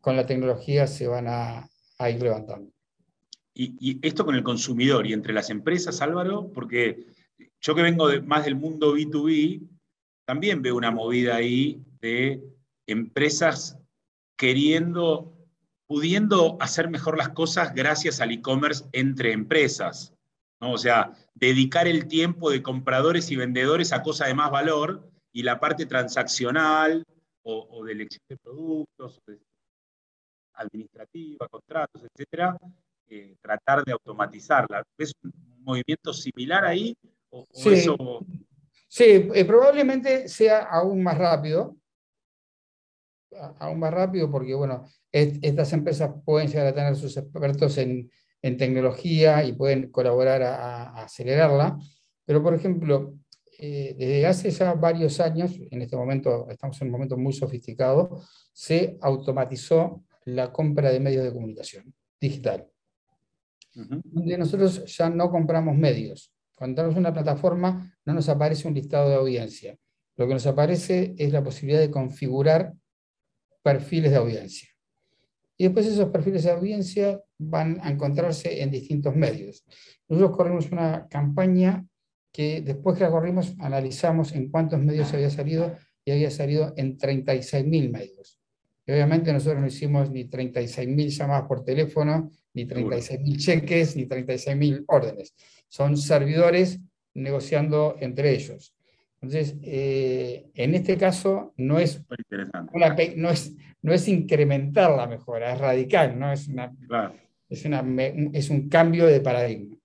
con 0.00 0.16
la 0.16 0.24
tecnología 0.24 0.86
se 0.86 1.06
van 1.06 1.26
a, 1.28 1.68
ir 2.08 2.22
levantando. 2.22 2.70
Y, 3.54 3.98
esto 4.06 4.24
con 4.24 4.34
el 4.34 4.42
consumidor 4.42 5.06
y 5.06 5.12
entre 5.12 5.32
las 5.32 5.50
empresas, 5.50 6.00
Álvaro, 6.00 6.50
porque 6.52 7.06
yo 7.60 7.74
que 7.74 7.82
vengo 7.82 8.08
más 8.24 8.44
del 8.44 8.56
mundo 8.56 8.96
B2B, 8.96 9.68
también 10.24 10.62
veo 10.62 10.76
una 10.76 10.90
movida 10.90 11.36
ahí 11.36 11.82
de 12.00 12.42
empresas 12.86 13.78
queriendo 14.36 15.34
pudiendo 15.86 16.56
hacer 16.60 16.88
mejor 16.88 17.18
las 17.18 17.30
cosas 17.30 17.74
gracias 17.74 18.20
al 18.20 18.32
e-commerce 18.32 18.84
entre 18.92 19.32
empresas. 19.32 20.13
¿No? 20.64 20.72
O 20.72 20.78
sea, 20.78 21.12
dedicar 21.34 21.86
el 21.86 22.08
tiempo 22.08 22.50
de 22.50 22.62
compradores 22.62 23.30
y 23.30 23.36
vendedores 23.36 23.92
a 23.92 24.02
cosas 24.02 24.28
de 24.28 24.34
más 24.34 24.50
valor 24.50 25.06
y 25.30 25.42
la 25.42 25.60
parte 25.60 25.84
transaccional 25.84 27.04
o, 27.42 27.84
de 27.84 27.92
elección 27.92 28.22
de 28.28 28.36
productos, 28.38 29.20
administrativa, 30.54 31.46
contratos, 31.48 32.02
etcétera, 32.02 32.56
eh, 33.08 33.36
tratar 33.42 33.84
de 33.84 33.92
automatizarla. 33.92 34.82
¿Ves 34.96 35.12
un 35.22 35.32
movimiento 35.62 36.14
similar 36.14 36.64
ahí? 36.64 36.96
sí, 37.52 37.84
sí 38.88 39.04
eh, 39.34 39.44
probablemente 39.44 40.28
sea 40.28 40.60
aún 40.62 41.02
más 41.02 41.18
rápido, 41.18 41.76
aún 43.58 43.80
más 43.80 43.92
rápido 43.92 44.30
porque, 44.30 44.54
bueno, 44.54 44.88
estas 45.12 45.72
empresas 45.74 46.10
pueden 46.24 46.48
llegar 46.48 46.68
a 46.68 46.74
tener 46.74 46.96
sus 46.96 47.16
expertos 47.16 47.76
en, 47.76 48.08
tecnología 48.52 49.44
y 49.44 49.52
pueden 49.52 49.90
colaborar 49.90 50.42
a, 50.42 51.02
acelerarla, 51.02 51.78
pero, 52.24 52.42
por 52.42 52.54
ejemplo, 52.54 53.14
eh, 53.58 53.94
desde 53.98 54.26
hace 54.26 54.50
ya 54.50 54.74
varios 54.74 55.20
años, 55.20 55.58
en 55.70 55.82
este 55.82 55.96
momento 55.96 56.46
estamos 56.50 56.80
en 56.80 56.88
un 56.88 56.92
momento 56.92 57.16
muy 57.16 57.32
sofisticado, 57.32 58.22
se 58.52 58.98
automatizó 59.00 60.04
la 60.26 60.52
compra 60.52 60.90
de 60.90 61.00
medios 61.00 61.24
de 61.24 61.32
comunicación 61.32 61.94
digital. 62.20 62.66
Donde 63.74 64.38
nosotros 64.38 64.84
ya 64.96 65.10
no 65.10 65.30
compramos 65.30 65.76
medios. 65.76 66.32
Cuando 66.54 66.72
entramos 66.72 66.94
en 66.94 67.00
una 67.00 67.12
plataforma 67.12 67.92
no 68.04 68.14
nos 68.14 68.28
aparece 68.28 68.68
un 68.68 68.74
listado 68.74 69.08
de 69.08 69.16
audiencia. 69.16 69.76
Lo 70.16 70.28
que 70.28 70.34
nos 70.34 70.46
aparece 70.46 71.14
es 71.18 71.32
la 71.32 71.42
posibilidad 71.42 71.80
de 71.80 71.90
configurar 71.90 72.72
perfiles 73.62 74.12
de 74.12 74.18
audiencia. 74.18 74.68
Y 75.56 75.64
después 75.64 75.86
esos 75.86 76.10
perfiles 76.10 76.44
de 76.44 76.50
audiencia 76.50 77.20
van 77.48 77.78
a 77.82 77.90
encontrarse 77.90 78.62
en 78.62 78.70
distintos 78.70 79.14
medios. 79.14 79.64
Nosotros 80.08 80.36
corrimos 80.36 80.72
una 80.72 81.06
campaña 81.08 81.84
que 82.32 82.62
después 82.62 82.98
que 82.98 83.04
la 83.04 83.10
corrimos 83.10 83.54
analizamos 83.58 84.32
en 84.32 84.50
cuántos 84.50 84.80
medios 84.80 85.12
había 85.14 85.30
salido 85.30 85.76
y 86.04 86.10
había 86.10 86.30
salido 86.30 86.74
en 86.76 86.98
36.000 86.98 87.90
medios. 87.90 88.40
Y 88.86 88.92
obviamente 88.92 89.32
nosotros 89.32 89.60
no 89.60 89.66
hicimos 89.66 90.10
ni 90.10 90.24
36.000 90.24 91.08
llamadas 91.08 91.48
por 91.48 91.64
teléfono, 91.64 92.30
ni 92.52 92.66
36.000 92.66 93.38
cheques, 93.38 93.96
ni 93.96 94.06
36.000 94.06 94.84
órdenes. 94.88 95.34
Son 95.68 95.96
servidores 95.96 96.80
negociando 97.14 97.96
entre 98.00 98.34
ellos. 98.34 98.74
Entonces, 99.22 99.56
eh, 99.62 100.50
en 100.54 100.74
este 100.74 100.98
caso 100.98 101.54
no 101.56 101.78
es, 101.78 102.04
no, 103.16 103.30
es, 103.30 103.56
no 103.80 103.92
es 103.92 104.08
incrementar 104.08 104.90
la 104.90 105.06
mejora, 105.06 105.54
es 105.54 105.58
radical, 105.60 106.18
¿no? 106.18 106.30
es, 106.30 106.48
una, 106.48 106.70
es, 107.54 107.64
una, 107.64 107.84
es 108.32 108.50
un 108.50 108.68
cambio 108.68 109.06
de 109.06 109.20
paradigma. 109.20 109.76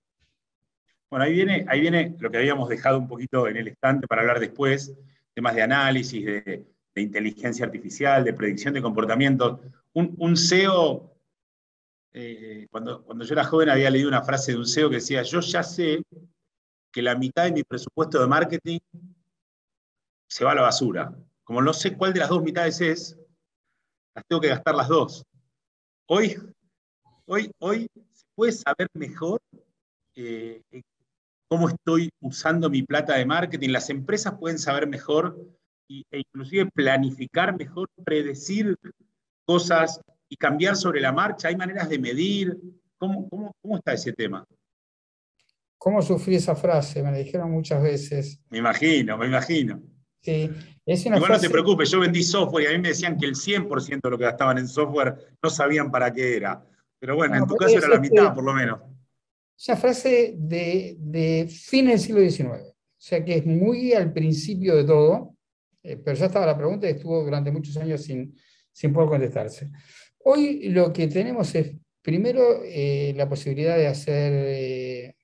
Bueno, 1.10 1.24
ahí 1.24 1.32
viene, 1.32 1.64
ahí 1.68 1.80
viene 1.80 2.14
lo 2.18 2.30
que 2.30 2.38
habíamos 2.38 2.68
dejado 2.68 2.98
un 2.98 3.08
poquito 3.08 3.48
en 3.48 3.56
el 3.56 3.68
estante 3.68 4.06
para 4.06 4.20
hablar 4.20 4.38
después, 4.38 4.94
temas 5.34 5.54
de 5.54 5.62
análisis, 5.62 6.24
de, 6.24 6.66
inteligencia 6.94 7.64
artificial, 7.64 8.22
de 8.24 8.34
predicción 8.34 8.74
de 8.74 8.82
comportamiento. 8.82 9.60
Un, 9.94 10.14
un 10.18 10.36
CEO, 10.36 11.16
eh, 12.12 12.66
cuando, 12.70 13.02
cuando 13.02 13.24
yo 13.24 13.32
era 13.32 13.44
joven 13.44 13.70
había 13.70 13.90
leído 13.90 14.08
una 14.08 14.22
frase 14.22 14.52
de 14.52 14.58
un 14.58 14.66
CEO 14.66 14.90
que 14.90 14.96
decía, 14.96 15.22
yo 15.22 15.40
ya 15.40 15.62
sé 15.62 16.02
que 16.92 17.02
la 17.02 17.16
mitad 17.16 17.44
de 17.44 17.52
mi 17.52 17.62
presupuesto 17.62 18.20
de 18.20 18.26
marketing 18.26 18.78
se 20.28 20.44
va 20.44 20.52
a 20.52 20.56
la 20.56 20.62
basura. 20.62 21.14
Como 21.42 21.62
no 21.62 21.72
sé 21.72 21.96
cuál 21.96 22.12
de 22.12 22.20
las 22.20 22.28
dos 22.28 22.42
mitades 22.42 22.80
es, 22.80 23.18
las 24.14 24.24
tengo 24.26 24.40
que 24.40 24.48
gastar 24.48 24.74
las 24.74 24.88
dos. 24.88 25.24
Hoy, 26.06 26.36
hoy, 27.30 27.50
hoy 27.58 27.88
se 28.12 28.24
puede 28.34 28.52
saber 28.52 28.88
mejor 28.94 29.40
eh, 30.16 30.62
cómo 31.48 31.68
estoy 31.68 32.10
usando 32.20 32.68
mi 32.68 32.82
plata 32.82 33.16
de 33.16 33.24
marketing. 33.24 33.70
Las 33.70 33.88
empresas 33.90 34.34
pueden 34.38 34.58
saber 34.58 34.86
mejor 34.88 35.38
e 35.88 36.18
inclusive 36.18 36.70
planificar 36.72 37.56
mejor, 37.56 37.88
predecir 38.04 38.76
cosas 39.44 40.00
y 40.28 40.36
cambiar 40.36 40.76
sobre 40.76 41.00
la 41.00 41.12
marcha. 41.12 41.48
Hay 41.48 41.56
maneras 41.56 41.88
de 41.88 41.98
medir. 41.98 42.56
¿Cómo, 42.98 43.28
cómo 43.28 43.76
está 43.76 43.94
ese 43.94 44.12
tema? 44.12 44.44
¿Cómo 45.78 46.02
sufrí 46.02 46.34
esa 46.34 46.54
frase? 46.54 47.02
Me 47.02 47.10
la 47.10 47.18
dijeron 47.18 47.50
muchas 47.50 47.82
veces. 47.82 48.40
Me 48.50 48.58
imagino, 48.58 49.16
me 49.16 49.26
imagino. 49.26 49.80
Sí, 50.20 50.50
es 50.84 51.06
una 51.06 51.16
Igual 51.16 51.32
no 51.32 51.40
te 51.40 51.48
preocupes, 51.48 51.90
yo 51.90 52.00
vendí 52.00 52.22
software 52.22 52.64
y 52.64 52.66
a 52.66 52.70
mí 52.72 52.78
me 52.78 52.88
decían 52.88 53.16
que 53.16 53.24
el 53.24 53.34
100% 53.34 54.00
de 54.02 54.10
lo 54.10 54.18
que 54.18 54.24
gastaban 54.24 54.58
en 54.58 54.68
software 54.68 55.16
no 55.42 55.48
sabían 55.48 55.90
para 55.90 56.12
qué 56.12 56.36
era. 56.36 56.62
Pero 57.00 57.16
bueno, 57.16 57.36
en 57.36 57.46
tu 57.46 57.56
caso 57.56 57.78
era 57.78 57.88
la 57.88 57.98
mitad 57.98 58.34
por 58.34 58.44
lo 58.44 58.52
menos. 58.52 58.80
Esa 59.58 59.76
frase 59.76 60.34
de, 60.36 60.96
de 60.98 61.48
fin 61.48 61.86
del 61.86 61.98
siglo 61.98 62.20
XIX, 62.20 62.62
o 62.62 62.74
sea 62.96 63.24
que 63.24 63.36
es 63.36 63.46
muy 63.46 63.92
al 63.92 64.12
principio 64.12 64.76
de 64.76 64.84
todo, 64.84 65.34
eh, 65.82 65.96
pero 65.96 66.16
ya 66.16 66.26
estaba 66.26 66.46
la 66.46 66.56
pregunta 66.56 66.86
y 66.86 66.92
estuvo 66.92 67.24
durante 67.24 67.50
muchos 67.50 67.76
años 67.76 68.02
sin, 68.02 68.38
sin 68.70 68.92
poder 68.92 69.08
contestarse. 69.08 69.70
Hoy 70.24 70.68
lo 70.68 70.92
que 70.92 71.08
tenemos 71.08 71.54
es, 71.54 71.74
primero, 72.02 72.62
eh, 72.64 73.12
la 73.16 73.28
posibilidad 73.28 73.76
de 73.76 73.86
hacer 73.86 74.32
eh, 74.46 75.14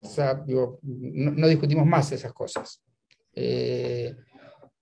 o 0.00 0.08
sea, 0.08 0.44
no 0.46 1.48
discutimos 1.48 1.84
más 1.86 2.12
esas 2.12 2.32
cosas. 2.32 2.82
Eh, 3.34 4.14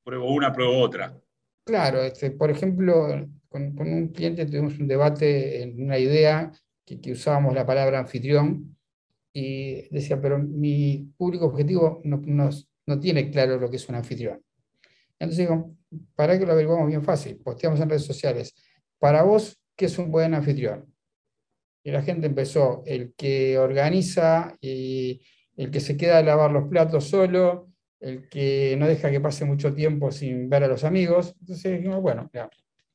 pruebo 0.02 0.32
una, 0.32 0.52
pruebo 0.52 0.78
otra. 0.78 1.18
Claro, 1.64 2.02
este, 2.02 2.30
por 2.30 2.50
ejemplo, 2.50 3.26
con, 3.48 3.78
un 3.78 4.08
cliente 4.08 4.46
tuvimos 4.46 4.78
un 4.78 4.88
debate 4.88 5.62
en 5.62 5.82
una 5.82 5.98
idea 5.98 6.52
que, 6.84 7.12
usábamos 7.12 7.54
la 7.54 7.66
palabra 7.66 7.98
anfitrión 7.98 8.76
y 9.32 9.88
decía, 9.90 10.20
pero 10.20 10.38
mi 10.38 11.12
público 11.16 11.46
objetivo 11.46 12.00
no, 12.04 13.00
tiene 13.00 13.30
claro 13.30 13.58
lo 13.58 13.68
que 13.68 13.76
es 13.76 13.88
un 13.88 13.96
anfitrión. 13.96 14.42
Entonces 15.18 15.48
digo, 15.48 15.74
para 16.14 16.38
que 16.38 16.46
lo 16.46 16.52
averiguamos 16.52 16.88
bien 16.88 17.02
fácil, 17.02 17.36
posteamos 17.38 17.80
en 17.80 17.88
redes 17.88 18.04
sociales, 18.04 18.54
para 18.98 19.22
vos, 19.22 19.60
¿qué 19.74 19.86
es 19.86 19.98
un 19.98 20.10
buen 20.10 20.34
anfitrión? 20.34 20.92
Y 21.82 21.90
la 21.90 22.02
gente 22.02 22.26
empezó, 22.26 22.82
el 22.86 23.14
que 23.14 23.58
organiza 23.58 24.56
y 24.60 25.22
el 25.56 25.70
que 25.70 25.80
se 25.80 25.96
queda 25.96 26.18
a 26.18 26.22
lavar 26.22 26.50
los 26.50 26.68
platos 26.68 27.04
solo, 27.04 27.68
el 28.00 28.28
que 28.28 28.76
no 28.78 28.86
deja 28.86 29.10
que 29.10 29.20
pase 29.20 29.44
mucho 29.44 29.74
tiempo 29.74 30.10
sin 30.12 30.48
ver 30.48 30.64
a 30.64 30.68
los 30.68 30.84
amigos. 30.84 31.34
Entonces 31.40 31.72
dijimos, 31.72 32.00
bueno, 32.00 32.30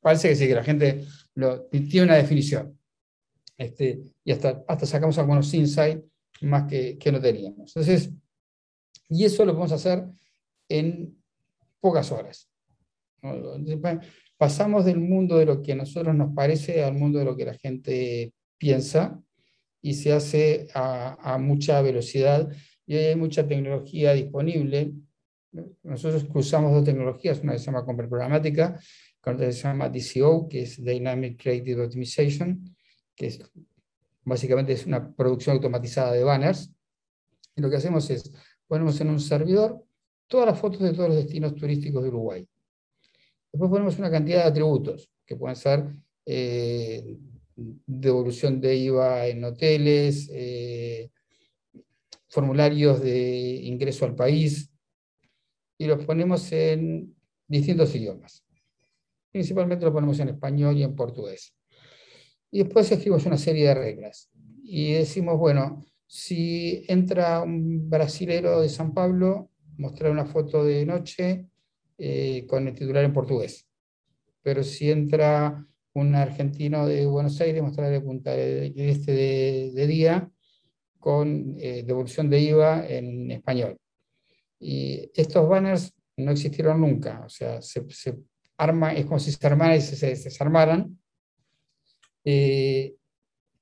parece 0.02 0.28
que 0.28 0.36
sí, 0.36 0.46
que 0.46 0.54
la 0.54 0.64
gente 0.64 1.04
lo, 1.34 1.62
tiene 1.66 2.02
una 2.02 2.16
definición. 2.16 2.78
Este, 3.56 4.02
y 4.24 4.32
hasta, 4.32 4.64
hasta 4.66 4.86
sacamos 4.86 5.16
algunos 5.18 5.54
insights 5.54 6.02
más 6.42 6.64
que, 6.64 6.98
que 6.98 7.12
no 7.12 7.20
teníamos. 7.20 7.74
Entonces, 7.74 8.10
y 9.08 9.24
eso 9.24 9.44
lo 9.44 9.52
podemos 9.52 9.72
hacer 9.72 10.04
en 10.68 11.16
pocas 11.80 12.10
horas. 12.10 12.48
Pasamos 14.36 14.84
del 14.84 14.98
mundo 14.98 15.38
de 15.38 15.46
lo 15.46 15.62
que 15.62 15.72
a 15.72 15.76
nosotros 15.76 16.14
nos 16.14 16.34
parece 16.34 16.82
al 16.82 16.94
mundo 16.94 17.20
de 17.20 17.24
lo 17.24 17.36
que 17.36 17.44
la 17.44 17.54
gente 17.54 18.32
piensa 18.58 19.22
y 19.80 19.94
se 19.94 20.12
hace 20.12 20.68
a, 20.74 21.34
a 21.34 21.38
mucha 21.38 21.80
velocidad 21.82 22.50
y 22.86 22.96
hay 22.96 23.16
mucha 23.16 23.46
tecnología 23.46 24.12
disponible. 24.12 24.92
Nosotros 25.82 26.26
usamos 26.34 26.72
dos 26.72 26.84
tecnologías, 26.84 27.40
una 27.40 27.52
que 27.52 27.58
se 27.58 27.66
llama 27.66 27.84
Compra 27.84 28.08
Programática, 28.08 28.80
se 29.24 29.52
llama 29.52 29.88
DCO, 29.88 30.48
que 30.48 30.62
es 30.62 30.82
Dynamic 30.82 31.40
Creative 31.40 31.84
Optimization, 31.84 32.74
que 33.14 33.26
es, 33.26 33.40
básicamente 34.24 34.72
es 34.72 34.86
una 34.86 35.14
producción 35.14 35.56
automatizada 35.56 36.12
de 36.12 36.24
banners. 36.24 36.70
Y 37.54 37.60
lo 37.60 37.70
que 37.70 37.76
hacemos 37.76 38.08
es, 38.10 38.32
ponemos 38.66 39.00
en 39.00 39.10
un 39.10 39.20
servidor 39.20 39.84
todas 40.26 40.46
las 40.46 40.58
fotos 40.58 40.80
de 40.80 40.92
todos 40.92 41.10
los 41.10 41.18
destinos 41.18 41.54
turísticos 41.54 42.02
de 42.02 42.08
Uruguay. 42.08 42.48
Después 43.52 43.70
ponemos 43.70 43.98
una 43.98 44.10
cantidad 44.10 44.44
de 44.44 44.50
atributos, 44.50 45.10
que 45.26 45.36
pueden 45.36 45.56
ser 45.56 45.86
eh, 46.24 47.18
devolución 47.54 48.60
de 48.60 48.76
IVA 48.76 49.26
en 49.26 49.44
hoteles, 49.44 50.30
eh, 50.32 51.10
formularios 52.28 53.02
de 53.02 53.60
ingreso 53.62 54.06
al 54.06 54.14
país 54.14 54.70
y 55.76 55.86
los 55.86 56.04
ponemos 56.04 56.50
en 56.52 57.14
distintos 57.46 57.94
idiomas. 57.94 58.41
Principalmente 59.32 59.84
lo 59.84 59.92
ponemos 59.92 60.18
en 60.20 60.28
español 60.28 60.76
y 60.76 60.82
en 60.82 60.94
portugués. 60.94 61.54
Y 62.50 62.62
después 62.62 62.90
escribimos 62.92 63.26
una 63.26 63.38
serie 63.38 63.68
de 63.68 63.74
reglas. 63.74 64.30
Y 64.62 64.92
decimos, 64.92 65.38
bueno, 65.38 65.84
si 66.06 66.84
entra 66.88 67.42
un 67.42 67.88
brasilero 67.88 68.60
de 68.60 68.68
San 68.68 68.92
Pablo, 68.92 69.50
mostrar 69.78 70.10
una 70.12 70.26
foto 70.26 70.64
de 70.64 70.84
noche 70.84 71.46
eh, 71.98 72.46
con 72.46 72.68
el 72.68 72.74
titular 72.74 73.04
en 73.04 73.12
portugués. 73.12 73.66
Pero 74.42 74.62
si 74.62 74.90
entra 74.90 75.66
un 75.94 76.14
argentino 76.14 76.86
de 76.86 77.06
Buenos 77.06 77.40
Aires, 77.40 77.62
mostrar 77.62 77.92
el 77.92 78.02
punta 78.02 78.32
de, 78.32 78.72
este 78.76 79.12
de 79.12 79.86
día 79.86 80.30
con 80.98 81.56
eh, 81.58 81.82
devolución 81.84 82.30
de 82.30 82.40
IVA 82.40 82.86
en 82.86 83.30
español. 83.30 83.76
Y 84.60 85.10
estos 85.14 85.48
banners 85.48 85.92
no 86.16 86.30
existieron 86.30 86.80
nunca, 86.80 87.22
o 87.26 87.28
sea, 87.28 87.60
se, 87.60 87.84
arma, 88.62 88.92
es 88.92 89.06
como 89.06 89.18
si 89.18 89.32
se 89.32 89.46
armaran 89.46 89.76
y 89.76 89.80
se, 89.80 90.06
desarmaran. 90.06 90.98
Eh, 92.24 92.94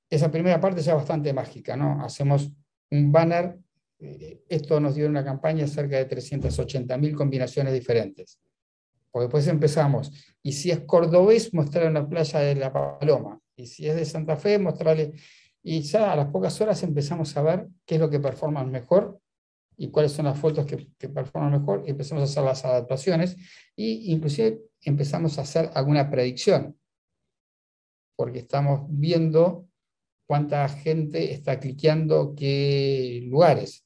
esa 0.09 0.29
primera 0.29 0.59
parte 0.59 0.81
ya 0.81 0.93
bastante 0.95 1.33
mágica, 1.33 1.75
¿no? 1.75 2.03
Hacemos 2.03 2.51
un 2.91 3.11
banner, 3.11 3.57
eh, 3.99 4.43
esto 4.49 4.79
nos 4.79 4.95
dio 4.95 5.07
una 5.07 5.23
campaña 5.23 5.65
cerca 5.67 5.97
de 5.97 6.09
380.000 6.09 7.15
combinaciones 7.15 7.73
diferentes. 7.73 8.39
Porque 9.09 9.23
después 9.25 9.47
empezamos, 9.47 10.11
y 10.43 10.53
si 10.53 10.71
es 10.71 10.81
cordobés, 10.81 11.53
mostrar 11.53 11.85
en 11.85 11.95
la 11.95 12.07
playa 12.07 12.39
de 12.39 12.55
La 12.55 12.71
Paloma, 12.71 13.39
Y 13.55 13.67
si 13.67 13.87
es 13.87 13.95
de 13.95 14.05
Santa 14.05 14.37
Fe, 14.37 14.57
mostrarle. 14.57 15.13
Y 15.63 15.81
ya 15.81 16.11
a 16.11 16.15
las 16.15 16.27
pocas 16.27 16.59
horas 16.59 16.81
empezamos 16.83 17.35
a 17.37 17.41
ver 17.43 17.67
qué 17.85 17.95
es 17.95 18.01
lo 18.01 18.09
que 18.09 18.19
performa 18.19 18.63
mejor 18.63 19.20
y 19.81 19.89
cuáles 19.89 20.11
son 20.11 20.25
las 20.25 20.37
fotos 20.37 20.63
que, 20.67 20.89
que 20.99 21.09
performan 21.09 21.59
mejor 21.59 21.83
empezamos 21.87 22.21
a 22.21 22.25
hacer 22.25 22.43
las 22.43 22.63
adaptaciones 22.63 23.35
e 23.75 24.11
inclusive 24.13 24.61
empezamos 24.83 25.39
a 25.39 25.41
hacer 25.41 25.71
alguna 25.73 26.07
predicción 26.07 26.77
porque 28.15 28.37
estamos 28.37 28.85
viendo 28.89 29.67
cuánta 30.27 30.69
gente 30.69 31.33
está 31.33 31.59
cliqueando 31.59 32.35
qué 32.37 33.23
lugares. 33.25 33.83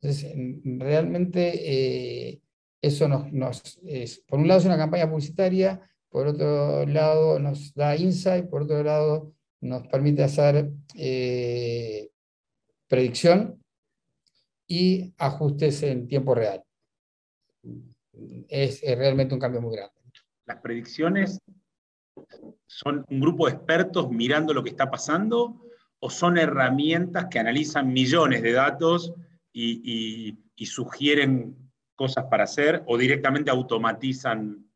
Entonces, 0.00 0.34
realmente 0.64 1.52
eh, 1.54 2.40
eso 2.82 3.06
nos, 3.06 3.32
nos 3.32 3.78
por 4.26 4.40
un 4.40 4.48
lado 4.48 4.58
es 4.58 4.66
una 4.66 4.76
campaña 4.76 5.08
publicitaria, 5.08 5.88
por 6.08 6.26
otro 6.26 6.84
lado 6.86 7.38
nos 7.38 7.72
da 7.74 7.94
insight, 7.94 8.46
por 8.50 8.62
otro 8.62 8.82
lado 8.82 9.32
nos 9.60 9.86
permite 9.86 10.24
hacer 10.24 10.72
eh, 10.96 12.10
predicción 12.88 13.55
y 14.66 15.14
ajustes 15.18 15.82
en 15.82 16.08
tiempo 16.08 16.34
real. 16.34 16.62
Es, 18.48 18.82
es, 18.82 18.98
realmente 18.98 19.34
un 19.34 19.40
cambio 19.40 19.60
muy 19.60 19.76
grande. 19.76 19.94
Las 20.46 20.60
predicciones 20.60 21.40
son 22.66 23.04
un 23.08 23.20
grupo 23.20 23.46
de 23.46 23.54
expertos 23.54 24.10
mirando 24.10 24.54
lo 24.54 24.62
que 24.62 24.70
está 24.70 24.90
pasando 24.90 25.66
o 25.98 26.10
son 26.10 26.38
herramientas 26.38 27.26
que 27.30 27.38
analizan 27.38 27.92
millones 27.92 28.42
de 28.42 28.52
datos 28.52 29.14
y, 29.52 30.38
sugieren 30.64 31.56
cosas 31.94 32.26
para 32.30 32.44
hacer 32.44 32.82
o 32.86 32.98
directamente 32.98 33.50
automatizan? 33.50 34.68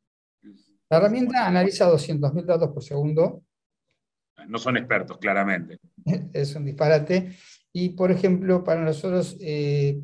La 0.89 0.97
herramienta 0.97 1.47
analiza 1.47 1.91
200.000 1.91 2.45
datos 2.45 2.71
por 2.71 2.83
segundo. 2.83 3.43
No 4.49 4.59
son 4.59 4.77
expertos, 4.77 5.19
claramente. 5.19 5.79
Es 6.33 6.55
un 6.55 6.65
disparate. 6.65 7.37
Y, 7.73 7.91
por 7.91 8.11
ejemplo, 8.11 8.65
para 8.65 8.85
nosotros 8.85 9.37
eh, 9.41 10.01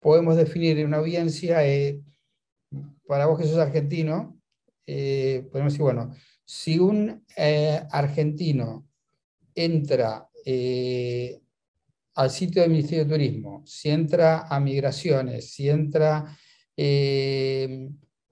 podemos 0.00 0.36
definir 0.36 0.84
una 0.84 0.98
audiencia, 0.98 1.66
eh, 1.66 2.02
para 3.06 3.26
vos 3.26 3.38
que 3.38 3.46
sos 3.46 3.58
argentino, 3.58 4.40
eh, 4.86 5.46
podemos 5.50 5.72
decir, 5.72 5.82
bueno, 5.82 6.12
si 6.44 6.78
un 6.78 7.24
argentino 7.90 8.88
entra 9.54 10.28
al 12.14 12.30
sitio 12.30 12.62
del 12.62 12.70
Ministerio 12.70 13.04
de 13.04 13.10
Turismo, 13.10 13.62
si 13.66 13.90
entra 13.90 14.46
a 14.48 14.60
Migraciones, 14.60 15.52
si 15.52 15.68
entra 15.68 16.36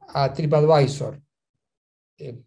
a 0.09 0.33
TripAdvisor, 0.33 1.21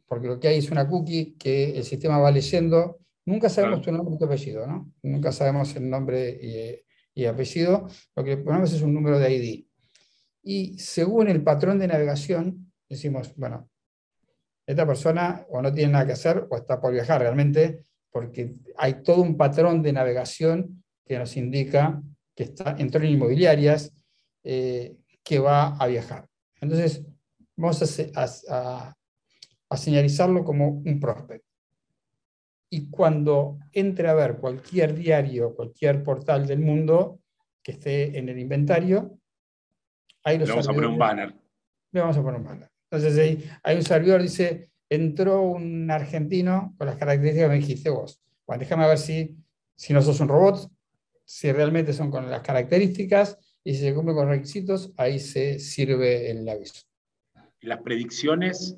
porque 0.05 0.27
lo 0.27 0.39
que 0.39 0.47
hay 0.47 0.59
es 0.59 0.71
una 0.71 0.87
cookie 0.87 1.35
que 1.37 1.77
el 1.77 1.83
sistema 1.83 2.17
va 2.17 2.31
leyendo, 2.31 2.99
nunca 3.27 3.49
sabemos 3.49 3.81
tu 3.81 3.91
nombre 3.91 4.15
y 4.15 4.17
tu 4.17 4.25
apellido, 4.25 4.65
¿no? 4.65 4.91
Nunca 5.03 5.31
sabemos 5.31 5.75
el 5.75 5.89
nombre 5.89 6.83
y, 7.13 7.25
apellido, 7.25 7.87
lo 8.15 8.23
que 8.23 8.37
ponemos 8.37 8.71
es 8.73 8.81
un 8.81 8.93
número 8.93 9.19
de 9.19 9.35
ID. 9.35 9.65
Y 10.43 10.79
según 10.79 11.27
el 11.27 11.43
patrón 11.43 11.77
de 11.77 11.87
navegación, 11.87 12.71
decimos, 12.87 13.35
bueno, 13.35 13.69
esta 14.65 14.85
persona 14.85 15.45
o 15.49 15.61
no 15.61 15.73
tiene 15.73 15.93
nada 15.93 16.05
que 16.05 16.13
hacer 16.13 16.47
o 16.49 16.55
está 16.55 16.79
por 16.79 16.93
viajar 16.93 17.21
realmente, 17.21 17.83
porque 18.11 18.55
hay 18.77 19.01
todo 19.03 19.23
un 19.23 19.35
patrón 19.35 19.81
de 19.81 19.93
navegación 19.93 20.83
que 21.05 21.17
nos 21.17 21.35
indica 21.35 22.01
que 22.35 22.43
está, 22.43 22.75
entró 22.77 23.01
en 23.01 23.13
inmobiliarias, 23.13 23.91
eh, 24.43 24.95
que 25.23 25.39
va 25.39 25.75
a 25.75 25.87
viajar. 25.87 26.27
Entonces, 26.61 27.03
vamos 27.55 27.81
a, 28.15 28.95
a, 29.69 29.77
señalizarlo 29.77 30.45
como 30.45 30.69
un 30.69 30.99
prospect. 30.99 31.46
Y 32.69 32.89
cuando 32.89 33.59
entre 33.71 34.07
a 34.09 34.13
ver 34.13 34.37
cualquier 34.37 34.93
diario, 34.93 35.55
cualquier 35.55 36.03
portal 36.03 36.45
del 36.45 36.59
mundo 36.59 37.21
que 37.63 37.73
esté 37.73 38.17
en 38.17 38.29
el 38.29 38.39
inventario, 38.39 39.19
ahí 40.23 40.37
Le 40.37 40.45
vamos 40.45 40.67
a 40.67 40.73
poner 40.73 40.89
un 40.89 40.97
banner. 40.97 41.33
Le 41.91 42.01
vamos 42.01 42.17
a 42.17 42.21
poner 42.21 42.39
un 42.39 42.45
banner. 42.45 42.69
Entonces 42.89 43.17
ahí 43.17 43.49
hay 43.63 43.75
un 43.77 43.83
servidor 43.83 44.21
dice, 44.21 44.69
entró 44.89 45.41
un 45.41 45.89
argentino 45.91 46.75
con 46.77 46.87
las 46.87 46.97
características 46.97 47.45
que 47.45 47.53
me 47.53 47.59
dijiste 47.59 47.89
vos. 47.89 48.21
Bueno, 48.45 48.61
déjame 48.61 48.87
ver 48.87 48.97
si, 48.97 49.35
si 49.75 49.93
no 49.93 50.01
sos 50.01 50.19
un 50.19 50.29
robot, 50.29 50.71
si 51.25 51.51
realmente 51.51 51.91
son 51.91 52.09
con 52.09 52.29
las 52.29 52.41
características 52.41 53.37
y 53.63 53.73
si 53.73 53.81
se 53.81 53.93
cumplen 53.93 54.15
con 54.15 54.27
los 54.27 54.37
requisitos, 54.37 54.93
ahí 54.95 55.19
se 55.19 55.59
sirve 55.59 56.31
el 56.31 56.47
aviso. 56.47 56.83
¿Las 57.61 57.81
predicciones 57.81 58.77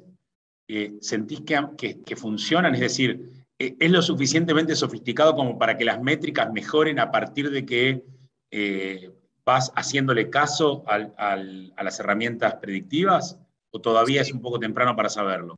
eh, 0.68 0.98
sentís 1.00 1.42
que, 1.42 2.02
que, 2.04 2.16
funcionan? 2.16 2.74
Es 2.74 2.82
decir, 2.82 3.39
¿es 3.60 3.92
lo 3.92 4.02
suficientemente 4.02 4.76
sofisticado 4.76 5.36
como 5.36 5.58
para 5.58 5.78
que 5.78 5.86
las 5.86 6.02
métricas 6.02 6.52
mejoren 6.52 7.00
a 7.00 7.12
partir 7.12 7.52
de 7.52 7.66
que 7.66 8.04
eh, 8.52 9.12
vas 9.46 9.72
haciéndole 9.76 10.30
caso 10.30 10.84
a 10.88 11.36
las 11.84 12.00
herramientas 12.00 12.56
predictivas? 12.56 13.38
¿O 13.72 13.80
todavía 13.80 14.22
es 14.22 14.34
un 14.34 14.42
poco 14.42 14.60
temprano 14.60 14.96
para 14.96 15.10
saberlo? 15.10 15.56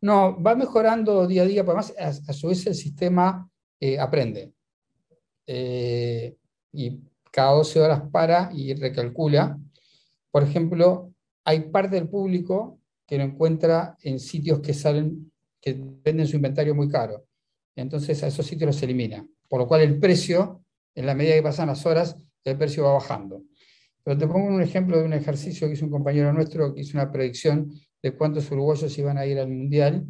No, 0.00 0.40
va 0.40 0.54
mejorando 0.54 1.26
día 1.26 1.42
a 1.42 1.46
día, 1.46 1.62
además 1.62 1.94
a, 1.98 2.08
a 2.08 2.32
su 2.32 2.48
vez 2.48 2.66
el 2.66 2.74
sistema 2.74 3.48
aprende. 3.98 4.52
Eh, 5.50 6.36
y 6.72 7.00
cada 7.30 7.52
12 7.52 7.80
horas 7.80 8.02
para 8.12 8.50
y 8.52 8.74
recalcula. 8.74 9.58
Por 10.30 10.42
ejemplo, 10.42 11.12
hay 11.44 11.60
parte 11.70 11.96
del 11.96 12.08
público 12.08 12.78
que 13.06 13.16
lo 13.16 13.24
encuentra 13.24 13.96
en 14.02 14.20
sitios 14.20 14.60
que 14.60 14.74
salen, 14.74 15.32
que 15.60 15.74
venden 16.04 16.26
su 16.26 16.36
inventario 16.36 16.74
muy 16.74 16.88
caro. 16.88 17.24
Entonces 17.80 18.22
a 18.22 18.26
esos 18.26 18.46
sitios 18.46 18.66
los 18.66 18.82
elimina. 18.82 19.26
Por 19.48 19.60
lo 19.60 19.66
cual 19.66 19.82
el 19.82 19.98
precio, 19.98 20.64
en 20.94 21.06
la 21.06 21.14
medida 21.14 21.34
que 21.34 21.42
pasan 21.42 21.68
las 21.68 21.86
horas, 21.86 22.16
el 22.44 22.56
precio 22.56 22.84
va 22.84 22.94
bajando. 22.94 23.44
Pero 24.02 24.18
te 24.18 24.26
pongo 24.26 24.48
un 24.48 24.62
ejemplo 24.62 24.98
de 24.98 25.04
un 25.04 25.12
ejercicio 25.12 25.66
que 25.68 25.74
hizo 25.74 25.84
un 25.84 25.90
compañero 25.90 26.32
nuestro 26.32 26.74
que 26.74 26.80
hizo 26.80 26.96
una 26.98 27.12
predicción 27.12 27.70
de 28.02 28.16
cuántos 28.16 28.50
uruguayos 28.50 28.96
iban 28.98 29.18
a 29.18 29.26
ir 29.26 29.38
al 29.38 29.48
Mundial 29.48 30.06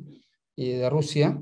de 0.56 0.90
Rusia 0.90 1.40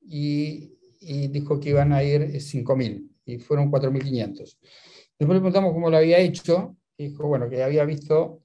y, 0.00 0.76
dijo 1.00 1.58
que 1.60 1.70
iban 1.70 1.92
a 1.92 2.02
ir 2.02 2.22
5.000 2.40 3.08
y 3.24 3.38
fueron 3.38 3.70
4.500. 3.70 4.36
Después 4.36 4.58
le 5.18 5.26
preguntamos 5.26 5.72
cómo 5.72 5.90
lo 5.90 5.96
había 5.96 6.18
hecho, 6.18 6.76
y 6.96 7.08
dijo, 7.08 7.26
bueno, 7.26 7.48
que 7.48 7.62
había 7.62 7.84
visto 7.84 8.42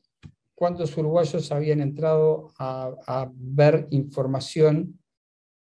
cuántos 0.53 0.95
uruguayos 0.97 1.51
habían 1.51 1.81
entrado 1.81 2.53
a, 2.59 3.29
ver 3.33 3.88
información 3.91 4.99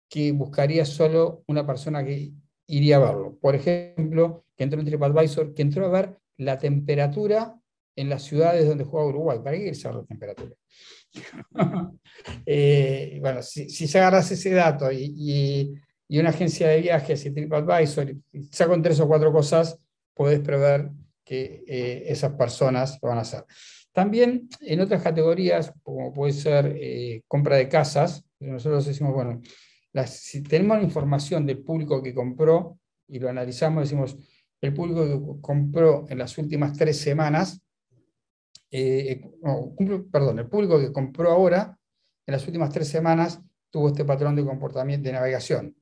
que 0.10 0.32
buscaría 0.32 0.86
solo 0.86 1.44
una 1.48 1.66
persona 1.66 2.04
que 2.04 2.32
iría 2.68 2.98
a 2.98 3.00
verlo. 3.00 3.38
Por 3.40 3.56
ejemplo, 3.56 4.44
que 4.58 4.64
entró 4.64 4.80
en 4.80 4.86
TripAdvisor, 4.88 5.54
que 5.54 5.62
entró 5.62 5.86
a 5.86 5.90
ver 5.90 6.18
la 6.38 6.58
temperatura 6.58 7.56
en 7.96 8.10
las 8.10 8.24
ciudades 8.24 8.68
donde 8.68 8.86
juega 8.86 9.08
Uruguay. 9.08 9.40
¿Para 9.44 9.58
qué 9.58 9.68
ir 9.68 9.88
a 9.88 9.94
la 9.94 10.04
temperatura? 10.04 10.56
Eh, 12.46 13.18
bueno, 13.22 13.42
si, 13.42 13.70
si 13.70 13.88
se 13.88 13.98
agarras 13.98 14.30
ese 14.32 14.52
dato 14.52 14.92
y, 14.92 15.74
una 16.10 16.30
agencia 16.30 16.68
de 16.68 16.82
viajes 16.82 17.26
y 17.26 17.32
TripAdvisor, 17.32 18.14
ya 18.32 18.68
con 18.68 18.82
tres 18.82 19.00
o 19.00 19.08
cuatro 19.08 19.32
cosas, 19.32 19.80
puedes 20.14 20.40
prever 20.42 20.90
que 21.24 21.64
eh, 21.66 22.04
esas 22.08 22.34
personas 22.34 23.00
lo 23.02 23.10
van 23.10 23.20
a 23.20 23.22
hacer. 23.22 23.46
También 23.94 24.50
en 24.62 24.82
otras 24.82 25.02
categorías, 25.02 25.74
como 25.82 26.14
puede 26.14 26.34
ser 26.34 26.76
eh, 26.80 27.22
compra 27.28 27.56
de 27.58 27.70
casas, 27.70 28.26
nosotros 28.40 28.86
decimos, 28.86 29.14
bueno, 29.14 29.42
si 30.08 30.44
tenemos 30.44 30.78
la 30.78 30.84
información 30.84 31.46
del 31.46 31.64
público 31.64 32.02
que 32.02 32.14
compró 32.14 32.80
y 33.08 33.20
lo 33.20 33.30
analizamos, 33.30 33.84
decimos, 33.84 34.18
el 34.62 34.74
público 34.74 35.06
que 35.06 35.42
compró 35.42 36.06
en 36.10 36.18
las 36.18 36.38
últimas 36.38 36.78
tres 36.78 37.00
semanas, 37.00 37.62
eh, 38.72 39.22
perdón, 40.12 40.40
el 40.40 40.48
público 40.48 40.80
que 40.80 40.92
compró 40.92 41.32
ahora, 41.32 41.78
en 42.26 42.32
las 42.32 42.46
últimas 42.46 42.72
tres 42.72 42.88
semanas, 42.88 43.42
tuvo 43.70 43.90
este 43.90 44.06
patrón 44.06 44.36
de 44.36 44.46
comportamiento 44.46 45.08
de 45.08 45.14
navegación 45.14 45.76